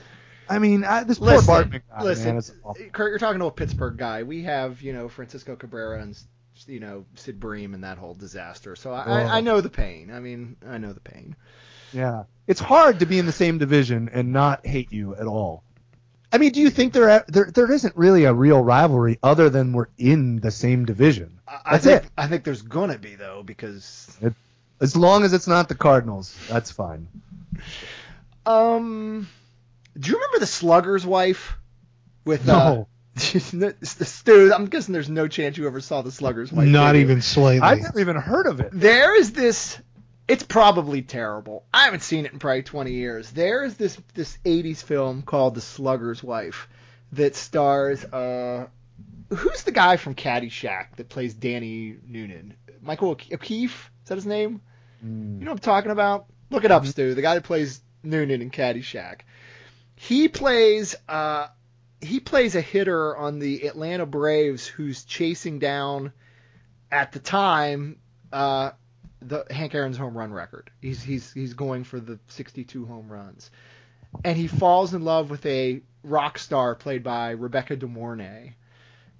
[0.49, 2.43] I mean, I, this poor Bartman guy, listen, man.
[2.65, 4.23] Uh, Kurt, you're talking to a Pittsburgh guy.
[4.23, 6.19] We have, you know, Francisco Cabrera and,
[6.67, 8.77] you know, Sid Bream and that whole disaster.
[8.77, 9.03] So I.
[9.03, 10.11] I, I know the pain.
[10.13, 11.37] I mean, I know the pain.
[11.93, 15.63] Yeah, it's hard to be in the same division and not hate you at all.
[16.33, 19.73] I mean, do you think there there there isn't really a real rivalry other than
[19.73, 21.39] we're in the same division?
[21.47, 22.11] I, I That's think, it.
[22.17, 24.19] I think there's gonna be though because
[24.83, 27.07] As long as it's not the Cardinals, that's fine.
[28.45, 29.29] um,
[29.99, 31.57] do you remember the Slugger's wife
[32.25, 32.89] with uh, No,
[33.83, 34.53] Stu?
[34.55, 36.67] I'm guessing there's no chance you ever saw the Slugger's wife.
[36.69, 37.61] Not did even slightly.
[37.61, 38.71] I've never even heard of it.
[38.73, 39.79] There is this.
[40.29, 41.65] It's probably terrible.
[41.75, 43.31] I haven't seen it in probably 20 years.
[43.31, 46.69] There is this this 80s film called The Slugger's Wife
[47.13, 48.67] that stars uh
[49.29, 52.55] who's the guy from Caddyshack that plays Danny Noonan?
[52.81, 53.91] Michael O'Ke- O'Keefe?
[54.05, 54.61] Is that his name?
[55.03, 56.27] You know what I'm talking about?
[56.51, 57.15] Look it up, Stu.
[57.15, 59.21] The guy that plays Noonan in Caddyshack.
[59.97, 61.49] He plays uh
[62.01, 66.13] he plays a hitter on the Atlanta Braves who's chasing down
[66.91, 67.99] at the time
[68.33, 68.73] uh
[69.21, 70.71] the Hank Aaron's home run record.
[70.81, 73.51] He's he's he's going for the 62 home runs.
[74.25, 78.55] And he falls in love with a rock star played by Rebecca De Mornay.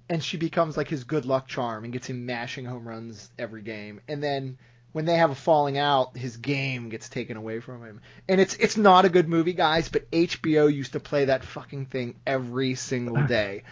[0.09, 3.61] And she becomes like his good luck charm and gets him mashing home runs every
[3.61, 4.01] game.
[4.07, 4.57] And then
[4.93, 7.99] when they have a falling out, his game gets taken away from him.
[8.29, 11.87] And it's it's not a good movie, guys, but HBO used to play that fucking
[11.87, 13.63] thing every single day.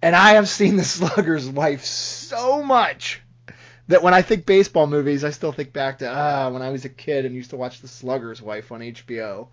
[0.00, 3.20] And I have seen the Slugger's wife so much
[3.88, 6.84] that when I think baseball movies, I still think back to ah when I was
[6.84, 9.48] a kid and used to watch the Slugger's wife on HBO.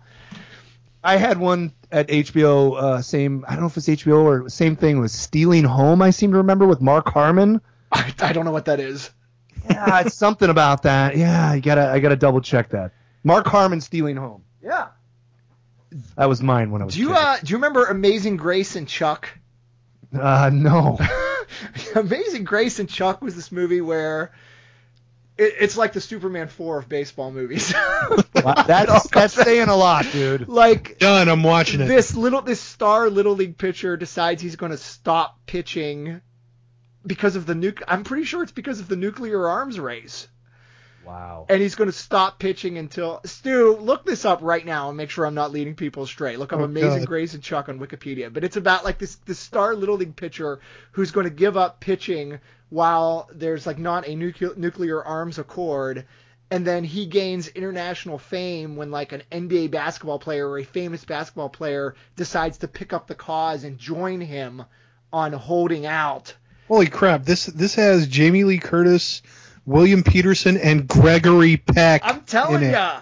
[1.02, 2.76] I had one at HBO.
[2.76, 3.44] Uh, same.
[3.48, 6.02] I don't know if it's HBO or same thing was Stealing Home.
[6.02, 7.60] I seem to remember with Mark Harmon.
[7.92, 9.10] I, I don't know what that is.
[9.68, 11.16] Yeah, it's something about that.
[11.16, 12.92] Yeah, I gotta I gotta double check that.
[13.24, 14.42] Mark Harmon Stealing Home.
[14.62, 14.88] Yeah,
[16.16, 16.94] that was mine when I was.
[16.94, 19.28] Do you a uh do you remember Amazing Grace and Chuck?
[20.16, 20.98] Uh, no.
[21.94, 24.32] Amazing Grace and Chuck was this movie where
[25.38, 27.74] it, it's like the Superman 4 of baseball movies.
[28.44, 30.46] Wow, that's that's saying a lot, dude.
[30.46, 31.28] like Done.
[31.28, 31.86] I'm watching it.
[31.86, 36.20] this little this star little league pitcher decides he's going to stop pitching
[37.06, 40.28] because of the nuke I'm pretty sure it's because of the nuclear arms race.
[41.06, 41.46] Wow.
[41.48, 45.10] And he's going to stop pitching until Stu, look this up right now and make
[45.10, 46.36] sure I'm not leading people astray.
[46.36, 47.06] Look up Oh, Amazing God.
[47.06, 48.32] Grace and Chuck on Wikipedia.
[48.32, 50.58] But it's about like this this star little league pitcher
[50.92, 52.40] who's going to give up pitching
[52.70, 56.06] while there's like not a nuclear nuclear arms accord.
[56.50, 61.04] And then he gains international fame when like an NBA basketball player or a famous
[61.04, 64.64] basketball player decides to pick up the cause and join him
[65.12, 66.34] on holding out.
[66.68, 67.24] Holy crap!
[67.24, 69.22] This this has Jamie Lee Curtis,
[69.64, 72.02] William Petersen, and Gregory Peck.
[72.04, 72.72] I'm telling in it.
[72.72, 73.00] ya.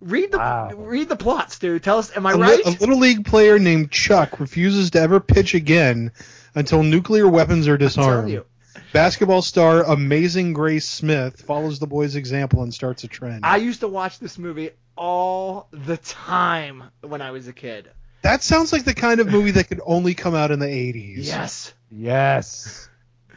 [0.00, 0.70] Read the Wow.
[0.74, 1.82] read the plots, dude.
[1.82, 2.66] Tell us, am I A, li- right?
[2.66, 6.12] a little league player named Chuck refuses to ever pitch again
[6.54, 8.30] until nuclear weapons are telling disarmed.
[8.30, 8.44] you.
[8.92, 13.44] Basketball star Amazing Grace Smith follows the boy's example and starts a trend.
[13.44, 17.90] I used to watch this movie all the time when I was a kid.
[18.22, 21.26] that sounds like the kind of movie that could only come out in the 80s.
[21.26, 21.72] Yes.
[21.90, 22.88] Yes.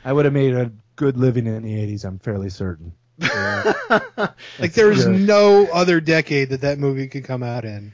[0.03, 2.05] I would have made a good living in the '80s.
[2.05, 2.93] I'm fairly certain.
[4.59, 5.21] Like there is good.
[5.21, 7.93] no other decade that that movie could come out in.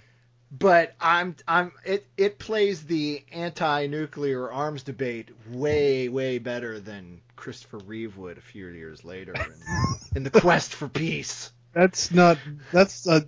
[0.51, 7.79] but I'm I'm it it plays the anti-nuclear arms debate way way better than Christopher
[7.79, 9.53] Reeve would a few years later in,
[10.17, 11.51] in the quest for peace.
[11.73, 12.37] That's not.
[12.71, 13.25] That's a.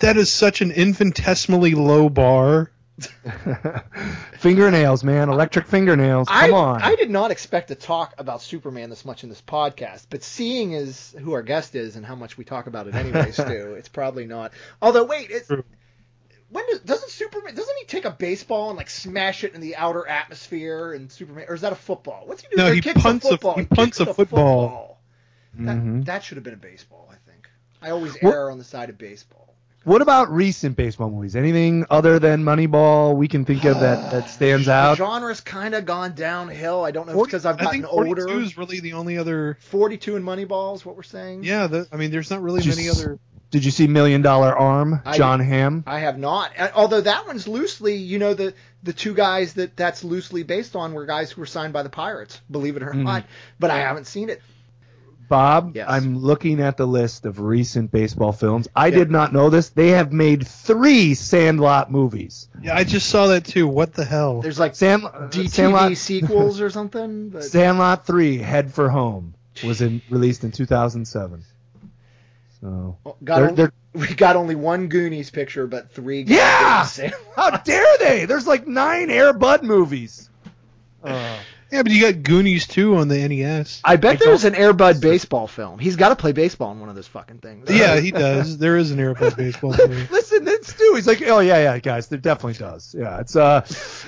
[0.00, 2.70] That is such an infinitesimally low bar.
[4.38, 6.28] fingernails, man, electric fingernails.
[6.28, 6.82] Come I, on.
[6.82, 10.74] I did not expect to talk about Superman this much in this podcast, but seeing
[10.74, 13.88] as who our guest is and how much we talk about it anyways, Stu, it's
[13.88, 14.52] probably not.
[14.82, 15.64] Although, wait, it's True.
[16.50, 19.76] when does, doesn't Superman doesn't he take a baseball and like smash it in the
[19.76, 22.22] outer atmosphere and Superman or is that a football?
[22.26, 22.56] What's he do?
[22.56, 23.54] No, Or he kicks punts a- a football.
[23.56, 25.00] he punts a the football.
[25.54, 26.04] That, Mhm.
[26.04, 27.48] that should have been a baseball, I think.
[27.82, 29.47] I always err on the side of baseball.
[29.88, 31.34] What about recent baseball movies?
[31.34, 34.98] Anything other than Moneyball we can think of that, that stands out?
[34.98, 36.84] The genre's kind of gone downhill.
[36.84, 38.40] I don't know if it's because I've I gotten think 42 older.
[38.42, 39.56] is really the only other.
[39.62, 41.42] 42 and Moneyball is what we're saying.
[41.42, 43.18] Yeah, the, I mean, there's not really many other.
[43.50, 45.84] Did you see Million Dollar Arm, I- Jon Hamm?
[45.86, 46.50] I have not.
[46.74, 50.92] Although that one's loosely, you know, the the two guys that that's loosely based on
[50.92, 53.04] were guys who were signed by the Pirates, believe it or Mhm.
[53.04, 53.24] not.
[53.58, 54.42] But I haven't seen it.
[55.28, 55.86] Bob, Yes.
[55.88, 58.68] I'm looking at the list of recent baseball films.
[58.74, 58.96] I Yeah.
[58.98, 59.68] did not know this.
[59.70, 62.48] They have made three Sandlot movies.
[62.62, 63.66] Yeah, I just saw that too.
[63.68, 64.40] What the hell?
[64.40, 67.28] There's like Sand, DTV Sandlot, sequels or something.
[67.30, 71.44] But Sandlot 3, Head for Home, was in, released in 2007.
[72.60, 76.22] So, Well, got they're- on- they're- we got only one Goonies picture, but three.
[76.22, 76.86] Yeah!
[77.36, 78.24] how dare they?
[78.24, 80.28] There's like nine Air Bud movies.
[81.04, 81.38] Uh,
[81.70, 83.82] Yeah, but you got Goonies too on the NES.
[83.84, 85.78] I bet I there's an Airbud baseball film.
[85.78, 87.68] He's got to play baseball in one of those fucking things.
[87.70, 88.56] Yeah, he does.
[88.56, 90.06] There is an Airbud baseball movie.
[90.10, 90.92] Listen, it's Stu.
[90.94, 92.94] He's like, oh yeah, yeah, guys, there definitely does.
[92.98, 93.60] Yeah, it's uh,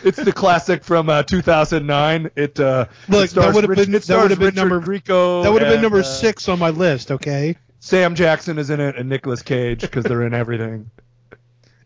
[0.03, 2.31] it's the classic from uh, 2009.
[2.35, 5.43] It uh, Look, it that would have been it that would have been number Grieco
[5.43, 7.11] that would have been number uh, six on my list.
[7.11, 10.91] Okay, Sam Jackson is in it and Nicolas Cage because they're in everything.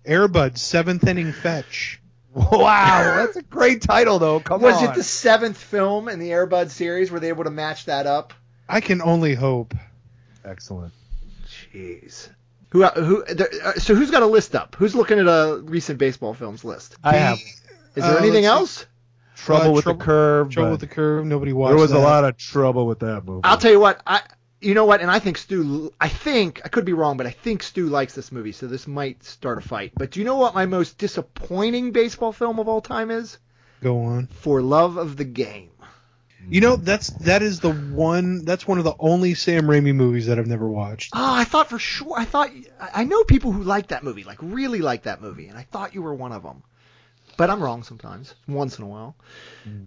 [0.06, 2.00] Airbud seventh inning fetch.
[2.34, 4.40] Wow, that's a great title though.
[4.40, 4.90] Come Was on.
[4.90, 7.10] it the seventh film in the Airbud series?
[7.10, 8.34] Were they able to match that up?
[8.68, 9.74] I can only hope.
[10.44, 10.92] Excellent.
[11.72, 12.28] Jeez.
[12.70, 12.84] Who?
[12.84, 13.24] Who?
[13.24, 14.74] uh, So who's got a list up?
[14.78, 16.96] Who's looking at a recent baseball films list?
[17.04, 18.86] I have Is there Uh, anything else?
[19.36, 20.50] trouble Uh, with Trouble- the curve.
[20.50, 21.24] Trouble with the curve.
[21.26, 21.70] Nobody watched.
[21.70, 21.98] there was that.
[21.98, 23.42] a lot of trouble with that movie.
[23.44, 24.00] I'll tell you what.
[24.06, 24.22] I.
[24.64, 25.00] You know what?
[25.00, 25.92] And I think Stu.
[26.00, 28.86] I think I could be wrong, but I think Stu likes this movie, so this
[28.86, 29.92] might start a fight.
[29.94, 33.38] But do you know what my most disappointing baseball film of all time is?
[33.82, 34.26] Go on.
[34.28, 35.70] For Love of the Game.
[36.48, 38.44] You know that's that is the one.
[38.44, 41.12] That's one of the only Sam Raimi movies that I've never watched.
[41.14, 42.14] Oh, I thought for sure.
[42.16, 42.50] I thought
[42.80, 45.62] I I know people who like that movie, like really like that movie, and I
[45.62, 46.62] thought you were one of them.
[47.36, 49.16] But I'm wrong sometimes, once in a while.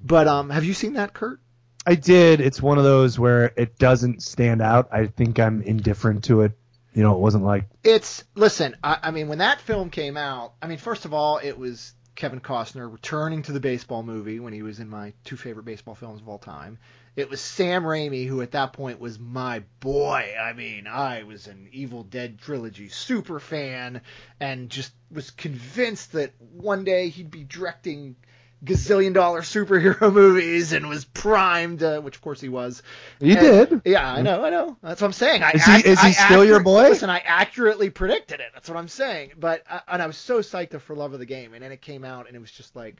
[0.03, 1.39] But um, have you seen that, Kurt?
[1.87, 2.41] I did.
[2.41, 4.89] It's one of those where it doesn't stand out.
[4.91, 6.51] I think I'm indifferent to it.
[6.93, 8.75] You know, it wasn't like It's listen.
[8.83, 11.93] I, I mean, when that film came out, I mean, first of all, it was
[12.15, 15.95] Kevin Costner returning to the baseball movie when he was in my two favorite baseball
[15.95, 16.77] films of all time.
[17.15, 20.35] It was Sam Raimi, who at that point was my boy.
[20.37, 24.01] I mean, I was an Evil Dead trilogy super fan,
[24.41, 28.17] and just was convinced that one day he'd be directing
[28.63, 32.81] gazillion dollar superhero movies, and was primed, uh, which of course he was.
[33.19, 33.39] He And-
[33.69, 33.81] did.
[33.85, 34.77] Yeah, I know, I know.
[34.81, 35.43] That's what I'm saying.
[35.43, 36.83] I, Is he- is he I still your boy?
[36.89, 38.47] Listen, I accurately predicted it.
[38.53, 39.33] That's what I'm saying.
[39.39, 41.81] But uh, and I was so psyched for love of the game, and then it
[41.81, 42.97] came out, and it was just like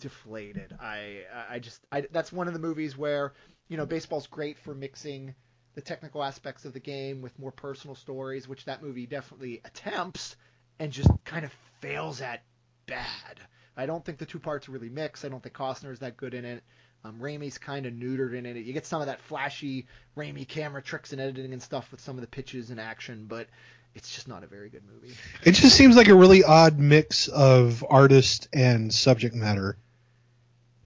[0.00, 0.76] deflated.
[0.80, 3.32] I I just I, that's one of the movies where
[3.68, 5.34] you know baseball's great for mixing
[5.74, 10.36] the technical aspects of the game with more personal stories, which that movie definitely attempts,
[10.78, 12.42] and just kind of fails at
[12.88, 13.40] bad.
[13.76, 15.24] I don't think the two parts really mix.
[15.24, 16.64] I don't think Costner is that good in it.
[17.04, 18.56] Um, Raimi's kind of neutered in it.
[18.56, 19.86] You get some of that flashy
[20.16, 23.46] Raimi camera tricks and editing and stuff with some of the pitches and action, but
[23.94, 25.14] it's just not a very good movie.
[25.44, 29.76] It just seems like a really odd mix of artist and subject matter.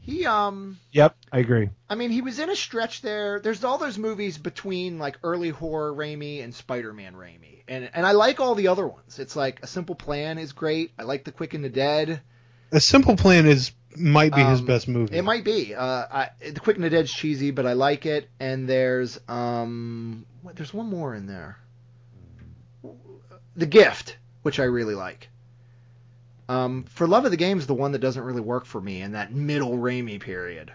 [0.03, 1.70] He um Yep, I agree.
[1.88, 3.40] I mean, he was in a stretch there.
[3.40, 8.12] There's all those movies between like early horror Raimi and Spider-Man Raimi, and and I
[8.12, 9.18] like all the other ones.
[9.18, 10.90] It's like A Simple Plan is great.
[10.98, 12.20] I like The Quick and the Dead.
[12.72, 15.16] A Simple Plan is might be his Um, best movie.
[15.16, 15.74] It might be.
[15.74, 18.28] Uh, I, The Quick and the Dead's cheesy, but I like it.
[18.40, 21.59] And there's um, what, there's one more in there.
[23.55, 25.28] The Gift, which I really like.
[26.53, 29.00] Um, for Love of the Game is the one that doesn't really work for me
[29.00, 30.70] in that middle Raimi period.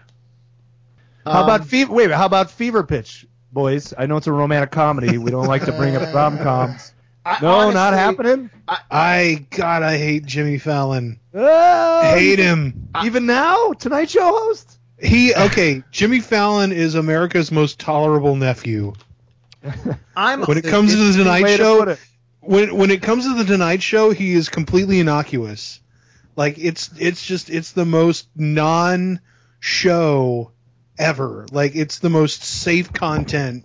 [1.24, 1.92] How Um, about fever?
[1.92, 3.94] Wait, how about Fever Pitch, boys?
[3.96, 5.18] I know it's a romantic comedy.
[5.18, 6.92] We don't like to bring up rom coms.
[7.26, 8.50] I- No, not happening.
[8.90, 11.20] I God, I hate Jimmy Fallon.
[11.34, 12.88] Oh, hate him.
[13.04, 14.78] Even now, Tonight Show host.
[15.00, 15.84] He okay.
[15.92, 18.94] Jimmy Fallon is America's most tolerable nephew.
[20.16, 22.00] I'm When it comes to the Interesting Tonight way to Show, put it.
[22.40, 25.80] When when it comes to the Tonight Show, he is completely innocuous.
[26.36, 29.20] Like it's it's just it's the most non
[29.60, 30.52] show
[30.98, 31.46] ever.
[31.50, 33.64] Like it's the most safe content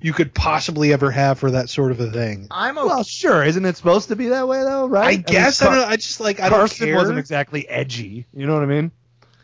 [0.00, 2.48] you could possibly ever have for that sort of a thing.
[2.50, 2.86] I'm okay.
[2.86, 3.44] Well, sure.
[3.44, 4.86] Isn't it supposed to be that way though?
[4.86, 5.06] Right?
[5.06, 5.92] I mean, guess I, Car- don't know.
[5.92, 6.96] I just like I don't Carson care.
[6.96, 8.26] wasn't exactly edgy.
[8.32, 8.92] You know what I mean?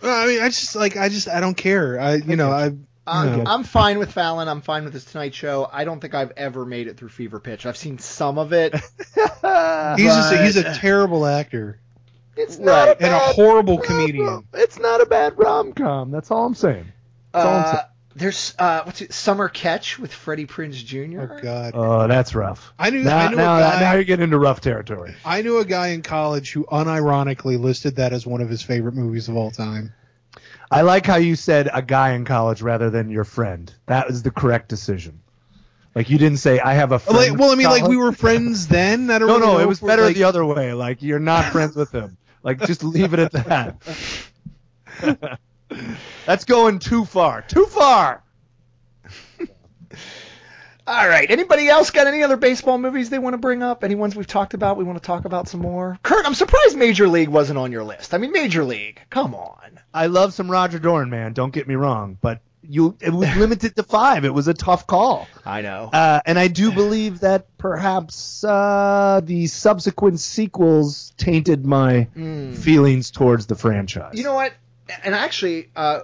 [0.02, 2.00] I mean, I just like I just I don't care.
[2.00, 2.72] I you know I
[3.09, 4.48] I'm, I'm fine with Fallon.
[4.48, 5.68] I'm fine with his Tonight Show.
[5.72, 7.66] I don't think I've ever made it through Fever Pitch.
[7.66, 8.74] I've seen some of it.
[9.14, 11.78] he's just, he's a terrible actor
[12.36, 12.64] It's Right.
[12.66, 14.44] not a and a horrible rom- comedian.
[14.54, 16.11] It's not a bad rom com.
[16.11, 16.86] That's all I'm saying.
[17.32, 17.84] That's all I'm Uh, saying.
[18.16, 19.12] there's uh, what's it?
[19.12, 21.32] Summer Catch with Freddie Prinze Jr.
[21.34, 22.72] Oh God, Oh, that's rough.
[22.78, 23.80] I knew Now, I knew now, a guy.
[23.80, 25.14] now you're getting into rough territory.
[25.24, 28.94] I knew a guy in college who unironically listed that as one of his favorite
[28.94, 29.92] movies of all time.
[30.70, 33.72] I like how you said a guy in college rather than your friend.
[33.86, 35.20] That was the correct decision.
[35.94, 37.18] Like you didn't say I have a friend.
[37.18, 39.10] Like, well, I mean, like we were friends then.
[39.10, 40.74] I don't No, really no, it was better like, the other way.
[40.74, 42.18] Like you're not friends with him.
[42.42, 45.38] Like just leave it at that.
[46.26, 47.42] That's going too far.
[47.42, 48.22] Too far.
[50.86, 51.30] All right.
[51.30, 53.84] Anybody else got any other baseball movies they want to bring up?
[53.84, 54.76] Any ones we've talked about?
[54.76, 55.98] We want to talk about some more.
[56.02, 58.14] Kurt, I'm surprised Major League wasn't on your list.
[58.14, 59.00] I mean, Major League.
[59.10, 59.67] Come on.
[59.95, 61.32] I love some Roger Dorn, man.
[61.32, 64.24] Don't get me wrong, but you it was limited to five.
[64.24, 65.28] It was a tough call.
[65.47, 65.91] I know.
[65.93, 72.57] Uh, and I do believe that perhaps uh, the subsequent sequels tainted my Mm.
[72.57, 74.14] feelings towards the franchise.
[74.14, 74.53] You know what?
[75.05, 76.01] And actually, uh,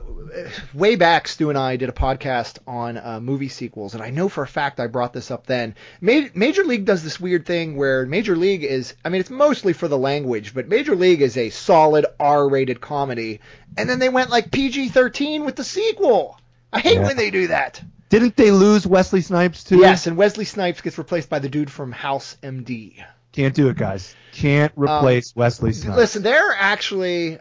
[0.75, 4.29] way back, Stu and I did a podcast on uh, movie sequels, and I know
[4.29, 5.75] for a fact I brought this up then.
[6.03, 9.73] Ma- Major League does this weird thing where Major League is, I mean, it's mostly
[9.73, 13.41] for the language, but Major League is a solid R-rated comedy,
[13.79, 16.39] and then they went like PG-13 with the sequel.
[16.73, 17.07] I hate Yeah.
[17.07, 17.83] when they do that.
[18.11, 19.79] Didn't they lose Wesley Snipes too?
[19.79, 23.03] Yes, and Wesley Snipes gets replaced by the dude from House MD.
[23.33, 24.15] Can't do it, guys.
[24.33, 25.97] Can't replace Wesley Snipes.
[25.97, 27.39] Listen, they're actually.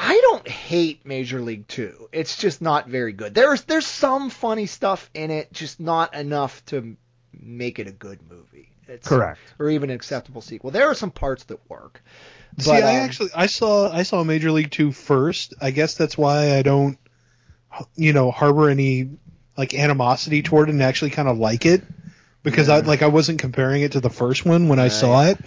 [0.00, 2.08] I don't hate Major League Two.
[2.12, 3.34] It's just not very good.
[3.34, 6.96] There's there's some funny stuff in it, just not enough to
[7.32, 8.70] make it a good movie.
[8.86, 9.40] It's, Correct.
[9.58, 10.70] Or even an acceptable sequel.
[10.70, 12.00] There are some parts that work.
[12.58, 15.54] See, I um, actually I saw I saw Major League Two first.
[15.60, 16.96] I guess that's why I don't,
[17.96, 19.10] you know, harbor any
[19.56, 21.82] like animosity toward it and actually kind of like it
[22.44, 25.38] because I like I wasn't comparing it to the first one when I saw it.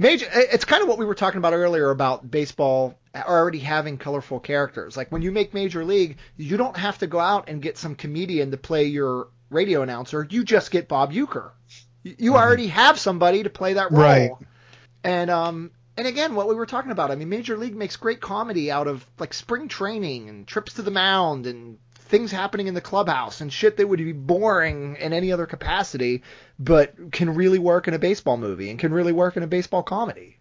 [0.00, 4.38] Major, it's kind of what we were talking about earlier about baseball already having colorful
[4.38, 4.96] characters.
[4.96, 7.96] Like when you make Major League, you don't have to go out and get some
[7.96, 10.26] comedian to play your radio announcer.
[10.28, 11.50] You just get Bob Uecker.
[12.04, 14.00] You you already have somebody to play that role.
[14.00, 14.30] Right.
[15.02, 18.20] And um and again, what we were talking about, I mean, Major League makes great
[18.20, 21.78] comedy out of like spring training and trips to the mound and
[22.08, 26.22] things happening in the clubhouse and shit that would be boring in any other capacity,
[26.58, 29.82] but can really work in a baseball movie and can really work in a baseball
[29.82, 30.36] comedy.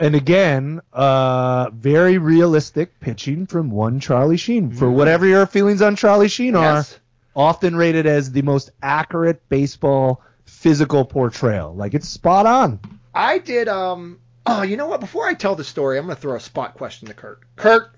[0.00, 4.70] And again, uh, very realistic pitching from one Charlie Sheen.
[4.70, 6.60] For whatever your feelings on Charlie Sheen Mm.
[6.60, 6.94] Yes.
[6.94, 6.98] are,
[7.34, 11.74] often rated as the most accurate baseball physical portrayal.
[11.74, 12.80] Like it's spot on.
[13.14, 13.68] I did.
[13.68, 14.20] Um.
[14.46, 15.00] Oh, you know what?
[15.00, 17.40] Before I tell the story, I'm going to throw a spot question to Kurt.
[17.56, 17.90] Kurt,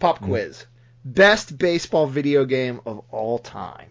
[0.00, 0.66] pop quiz.
[1.14, 3.88] Best baseball video game of all time.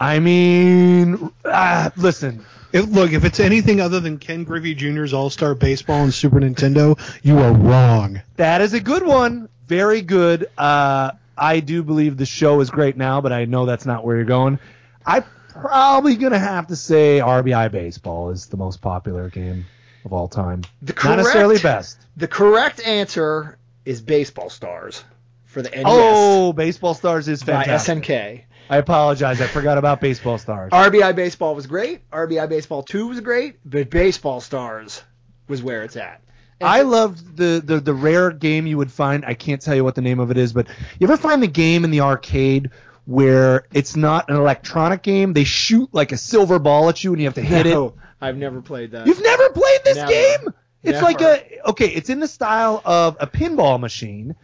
[0.00, 5.30] I mean, ah, listen, It, look, if it's anything other than Ken Griffey Jr.'s All
[5.30, 8.20] Star Baseball and Super Nintendo, you are wrong.
[8.36, 9.48] that is a good one.
[9.68, 10.48] Very good.
[10.58, 14.16] Uh, I do believe the show is great now, but I know that's not where
[14.16, 14.58] you're going.
[15.06, 19.64] I'm probably gonna have to say RBI baseball is the most popular game
[20.04, 20.62] of all time.
[20.82, 21.98] The Not necessarily best.
[22.16, 25.04] The correct answer is Baseball Stars
[25.48, 28.04] for the NES Oh, Baseball Stars is by fantastic.
[28.04, 28.42] SNK.
[28.70, 29.40] I apologize.
[29.40, 30.70] I forgot about Baseball Stars.
[30.72, 32.08] RBI Baseball was great.
[32.10, 35.02] RBI Baseball 2 was great, but Baseball Stars
[35.48, 36.22] was where it's at.
[36.60, 39.24] And I loved the, the the rare game you would find.
[39.24, 40.66] I can't tell you what the name of it is, but
[40.98, 42.70] you ever find the game in the arcade
[43.06, 45.32] where it's not an electronic game?
[45.32, 47.92] They shoot like a silver ball at you and you have to hit it.
[48.20, 49.06] I've never played that.
[49.06, 50.10] You've never played this Never.
[50.10, 50.54] game?
[50.82, 51.04] It's Never.
[51.04, 54.34] like a okay, it's in the style of a pinball machine,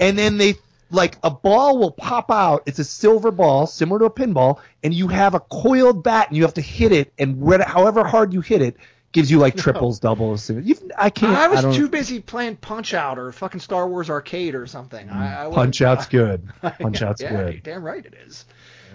[0.00, 0.54] and then they
[0.90, 2.64] like a ball will pop out.
[2.66, 6.36] It's a silver ball, similar to a pinball, and you have a coiled bat, and
[6.36, 8.76] you have to hit it, and where- however hard you hit it
[9.12, 10.48] gives you like triples, doubles.
[10.50, 11.36] You've, I can't.
[11.36, 15.08] I was don't, too busy playing Punch Out or fucking Star Wars Arcade or something.
[15.10, 16.48] I, I Punch Out's good.
[16.60, 17.62] Punch Out's yeah, good.
[17.64, 18.44] damn right it is.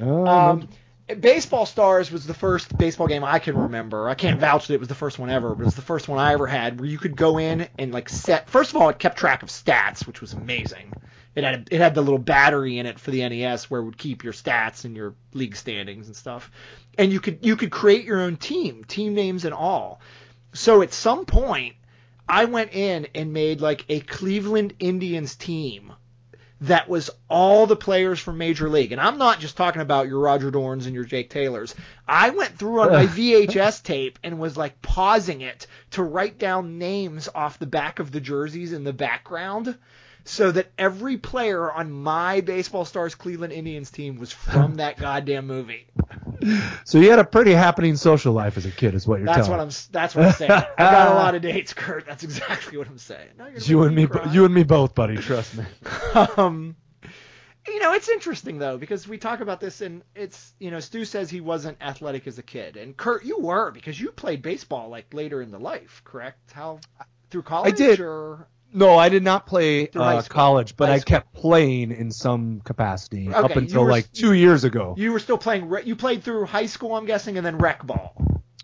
[0.01, 0.69] Oh, Um,
[1.07, 4.09] Baseball Stars was the first baseball game I can remember.
[4.09, 6.07] I can't vouch that it was the first one ever, but it was the first
[6.07, 8.49] one I ever had where you could go in and like set.
[8.49, 10.93] First of all, it kept track of stats, which was amazing.
[11.35, 13.99] It had it had the little battery in it for the NES where it would
[13.99, 16.49] keep your stats and your league standings and stuff.
[16.97, 20.01] And you could you could create your own team, team names and all.
[20.53, 21.75] So at some point,
[22.27, 25.93] I went in and made like a Cleveland Indians team
[26.67, 28.91] that was all the players from Major League.
[28.91, 31.75] And I'm not just talking about your Roger Dorns and your Jake Taylors.
[32.07, 36.77] I went through on my VHS tape and was like pausing it to write down
[36.77, 39.77] names off the back of the jerseys in the background
[40.25, 45.47] so that every player on my Baseball Stars Cleveland Indians team was from that goddamn
[45.47, 45.87] movie.
[46.83, 49.47] So you had a pretty happening social life as a kid, is what you're That's
[49.47, 49.51] telling.
[49.51, 49.71] what I'm.
[49.91, 50.51] That's what I'm saying.
[50.51, 52.05] I got a lot of dates, Kurt.
[52.05, 53.29] That's exactly what I'm saying.
[53.37, 54.31] No, you and me, cry.
[54.33, 55.15] you and me both, buddy.
[55.17, 55.63] Trust me.
[56.37, 56.75] um,
[57.67, 61.05] you know, it's interesting though because we talk about this, and it's you know, Stu
[61.05, 64.89] says he wasn't athletic as a kid, and Kurt, you were because you played baseball
[64.89, 66.51] like later in the life, correct?
[66.51, 66.79] How
[67.29, 67.73] through college?
[67.73, 67.99] I did.
[67.99, 73.29] Or No, I did not play uh, college, but I kept playing in some capacity
[73.33, 74.93] up Okay, you until were- like two years ago.
[74.97, 75.69] you were still playing.
[75.69, 78.15] Re- you played through high school, I'm guessing, and then rec ball.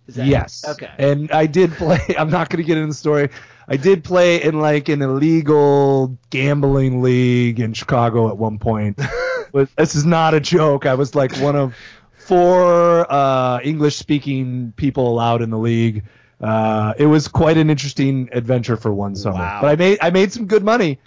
[0.07, 0.66] Is that yes.
[0.68, 0.89] Okay.
[0.97, 1.99] And I did play.
[2.20, 3.30] I'm not going to get into the story.
[3.70, 8.99] I did play in like an illegal gambling league in Chicago at one point.
[9.78, 10.86] this is not a joke.
[10.86, 11.74] I was like one of
[12.18, 16.03] four uh, English-speaking people allowed in the league.
[16.42, 19.38] Uh, it was quite an interesting adventure for one summer.
[19.39, 19.60] Wow.
[19.62, 20.98] But I made I made some good money.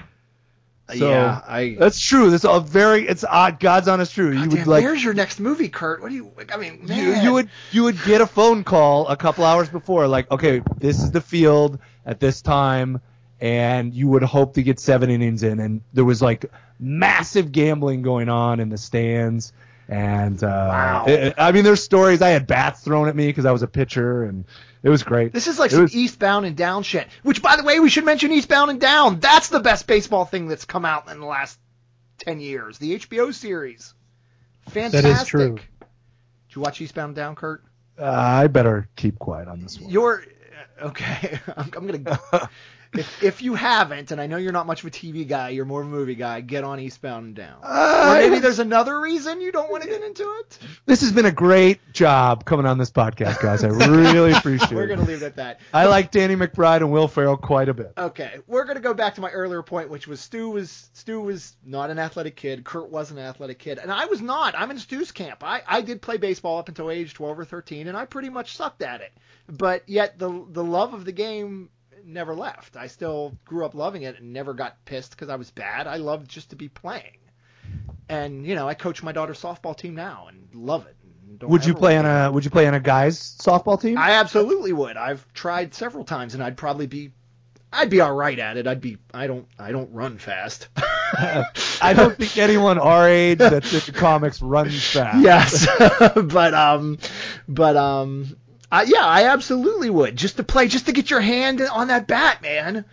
[0.94, 1.76] So yeah, I.
[1.78, 2.30] that's true.
[2.30, 3.58] That's a very it's odd.
[3.58, 4.34] God's honest truth.
[4.34, 6.02] You God would damn, like where's your next movie, Kurt?
[6.02, 6.30] What do you?
[6.52, 10.06] I mean, you, you would you would get a phone call a couple hours before,
[10.06, 13.00] like, okay, this is the field at this time,
[13.40, 16.44] and you would hope to get seven innings in, and there was like
[16.78, 19.54] massive gambling going on in the stands,
[19.88, 21.04] and uh, Wow.
[21.08, 22.20] it- I mean, there's stories.
[22.20, 24.44] I had bats thrown at me because I was a pitcher, and
[24.84, 25.32] it was great.
[25.32, 27.08] This is like It some was- Eastbound and Down shit.
[27.24, 29.18] Which, by the way, we should mention Eastbound and Down.
[29.18, 31.58] That's the best baseball thing that's come out in the last
[32.18, 32.78] ten years.
[32.78, 33.94] The HBO series.
[34.68, 35.02] Fantastic.
[35.02, 35.54] That is true.
[35.56, 35.64] Did
[36.56, 37.64] you watch Eastbound and Down, Kurt?
[37.98, 39.90] uh, I better keep quiet on this one.
[39.90, 40.24] You're
[40.80, 41.38] okay.
[41.56, 42.18] I'm, I'm gonna.
[42.94, 45.64] if, if you haven't, and I know you're not much of a TV guy, you're
[45.64, 46.40] more of a movie guy.
[46.40, 47.58] Get on Eastbound and Down.
[47.62, 50.58] or uh, maybe there's another reason you don't want to get into it.
[50.86, 53.64] this has been a great job coming on this podcast, guys.
[53.64, 54.74] I really appreciate it.
[54.74, 55.60] We're gonna leave it at that.
[55.72, 57.92] I like Danny McBride and Will Ferrell quite a bit.
[57.98, 61.56] Okay, we're gonna go back to my earlier point, which was Stu was Stu was
[61.64, 62.64] not an athletic kid.
[62.64, 64.54] Kurt was an athletic kid, and I was not.
[64.56, 65.42] I'm in Stu's camp.
[65.44, 68.56] I, I did play baseball up until age 12 or 13, and I pretty much
[68.56, 69.12] sucked at it.
[69.46, 71.68] But yet the the love of the game
[72.04, 72.76] never left.
[72.76, 75.86] I still grew up loving it and never got pissed because I was bad.
[75.86, 77.18] I loved just to be playing,
[78.08, 80.96] and you know I coach my daughter's softball team now and love it.
[81.40, 83.98] and Would you play on a Would you play on a guys softball team?
[83.98, 84.96] I absolutely would.
[84.96, 87.12] I've tried several times, and I'd probably be,
[87.72, 88.66] I'd be all right at it.
[88.66, 88.98] I'd be.
[89.12, 89.46] I don't.
[89.58, 90.68] I don't run fast.
[91.16, 95.18] I don't think anyone our age that's into comics runs fast.
[95.22, 95.66] yes,
[96.16, 96.98] but um,
[97.48, 98.36] but um,
[98.74, 102.08] I, yeah, I absolutely would just to play, just to get your hand on that
[102.08, 102.84] bat, man.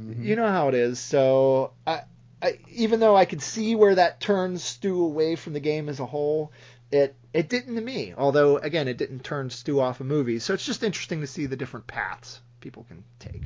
[0.00, 0.24] Mm-hmm.
[0.24, 1.00] You know how it is.
[1.00, 2.02] So I,
[2.40, 5.98] I, even though I could see where that turns Stu away from the game as
[5.98, 6.52] a whole,
[6.92, 8.14] it it didn't to me.
[8.16, 10.44] Although again, it didn't turn Stu off of movies.
[10.44, 13.42] So it's just interesting to see the different paths people can take.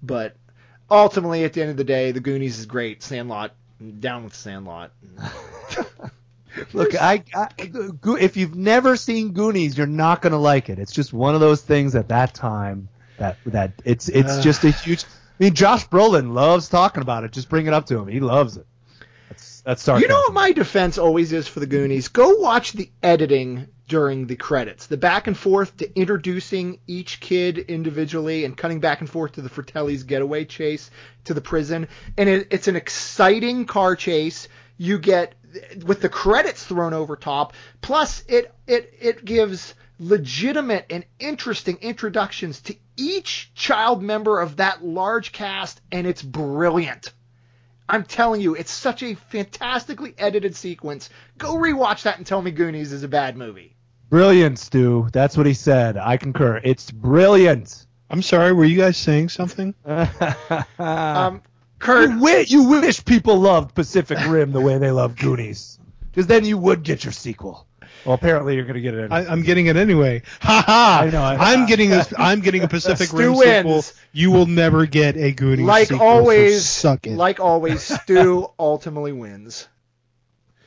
[0.00, 0.36] But
[0.88, 3.02] ultimately, at the end of the day, The Goonies is great.
[3.02, 3.56] Sandlot,
[3.98, 4.92] down with Sandlot.
[6.72, 10.78] Look, I, I if you've never seen Goonies, you're not gonna like it.
[10.78, 12.88] It's just one of those things at that time
[13.18, 14.42] that that it's it's Ugh.
[14.42, 15.04] just a huge.
[15.04, 17.32] I mean, Josh Brolin loves talking about it.
[17.32, 18.08] Just bring it up to him.
[18.08, 18.66] He loves it.
[19.28, 22.08] That's that's You know what my defense always is for the Goonies?
[22.08, 24.86] Go watch the editing during the credits.
[24.86, 29.42] The back and forth to introducing each kid individually and cutting back and forth to
[29.42, 30.90] the Fratelli's getaway chase
[31.24, 31.88] to the prison.
[32.16, 34.48] And it, it's an exciting car chase.
[34.78, 35.34] You get
[35.84, 37.54] with the credits thrown over top.
[37.80, 44.84] Plus it it it gives legitimate and interesting introductions to each child member of that
[44.84, 47.12] large cast and it's brilliant.
[47.88, 51.10] I'm telling you, it's such a fantastically edited sequence.
[51.38, 53.74] Go rewatch that and tell me Goonies is a bad movie.
[54.08, 55.08] Brilliant, Stu.
[55.12, 55.96] That's what he said.
[55.96, 56.60] I concur.
[56.62, 57.86] It's brilliant.
[58.08, 59.74] I'm sorry, were you guys saying something?
[60.78, 61.42] Um,
[61.80, 65.78] Kurt, you, wi- you wish people loved Pacific Rim the way they love Goonies,
[66.12, 67.66] because then you would get your sequel.
[68.04, 69.10] Well, apparently you're gonna get it.
[69.12, 70.22] I, I'm getting it anyway.
[70.40, 71.00] Ha ha!
[71.02, 73.86] I know, I- I'm getting a I'm getting a Pacific Rim wins.
[73.86, 74.02] sequel.
[74.12, 77.16] You will never get a Goonies like sequel, so always, suck it.
[77.16, 79.68] like always, Stu ultimately wins.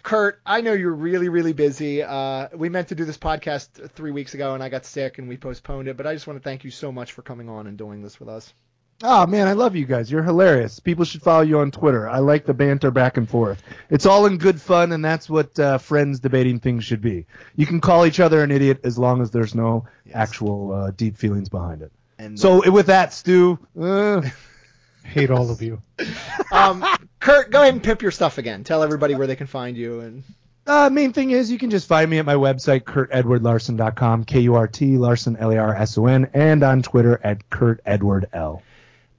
[0.04, 2.04] Kurt, I know you're really, really busy.
[2.04, 5.30] Uh, we meant to do this podcast three weeks ago, and I got sick, and
[5.30, 5.96] we postponed it.
[5.96, 8.20] But I just want to thank you so much for coming on and doing this
[8.20, 8.54] with us.
[9.02, 10.10] Oh man, I love you guys.
[10.12, 10.80] You're hilarious.
[10.80, 12.08] People should follow you on Twitter.
[12.08, 13.62] I like the banter back and forth.
[13.90, 17.26] It's all in good fun, and that's what uh, friends debating things should be.
[17.56, 20.16] You can call each other an idiot as long as there's no Yes.
[20.16, 21.92] actual uh, deep feelings behind it.
[22.20, 24.22] And So with that, Stu, uh,
[25.04, 25.82] Hate all of you.
[26.52, 26.86] um,
[27.20, 28.64] Kurt, go ahead and pimp your stuff again.
[28.64, 30.24] Tell everybody where they can find you and
[30.66, 35.36] Uh, main thing is you can just find me at my website, kurtedwardlarson.com, K-U-R-T, Larson,
[35.36, 38.62] L-A-R-S-O-N, and on Twitter at kurtedwardl.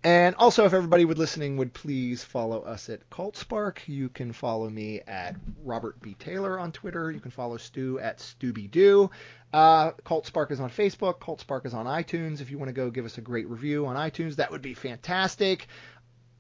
[0.05, 3.82] And also, if everybody would listening would please follow us at Cult Spark.
[3.86, 5.34] You can follow me at
[5.64, 6.14] Robert B.
[6.18, 7.11] Taylor on Twitter.
[7.11, 9.09] You can follow Stu at StoobyDoo.
[9.55, 11.20] Uh, Cult Spark is on Facebook.
[11.20, 12.42] Cult Spark is on iTunes.
[12.42, 14.74] If you want to go give us a great review on iTunes, that would be
[14.74, 15.68] fantastic.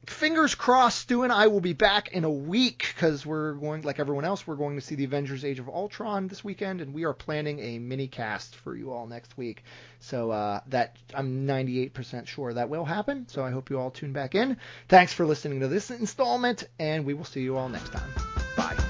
[0.06, 3.98] Fingers crossed, Stu and I will be back in a week because we're going, like
[3.98, 7.04] everyone else, we're going to see the Avengers Age of Ultron this weekend, and we
[7.04, 9.62] are planning a mini cast for you all next week.
[10.00, 13.28] So uh, that I'm 98% sure that will happen.
[13.28, 14.56] So I hope you all tune back in.
[14.88, 18.83] Thanks for listening to this installment, and we will see you all next time.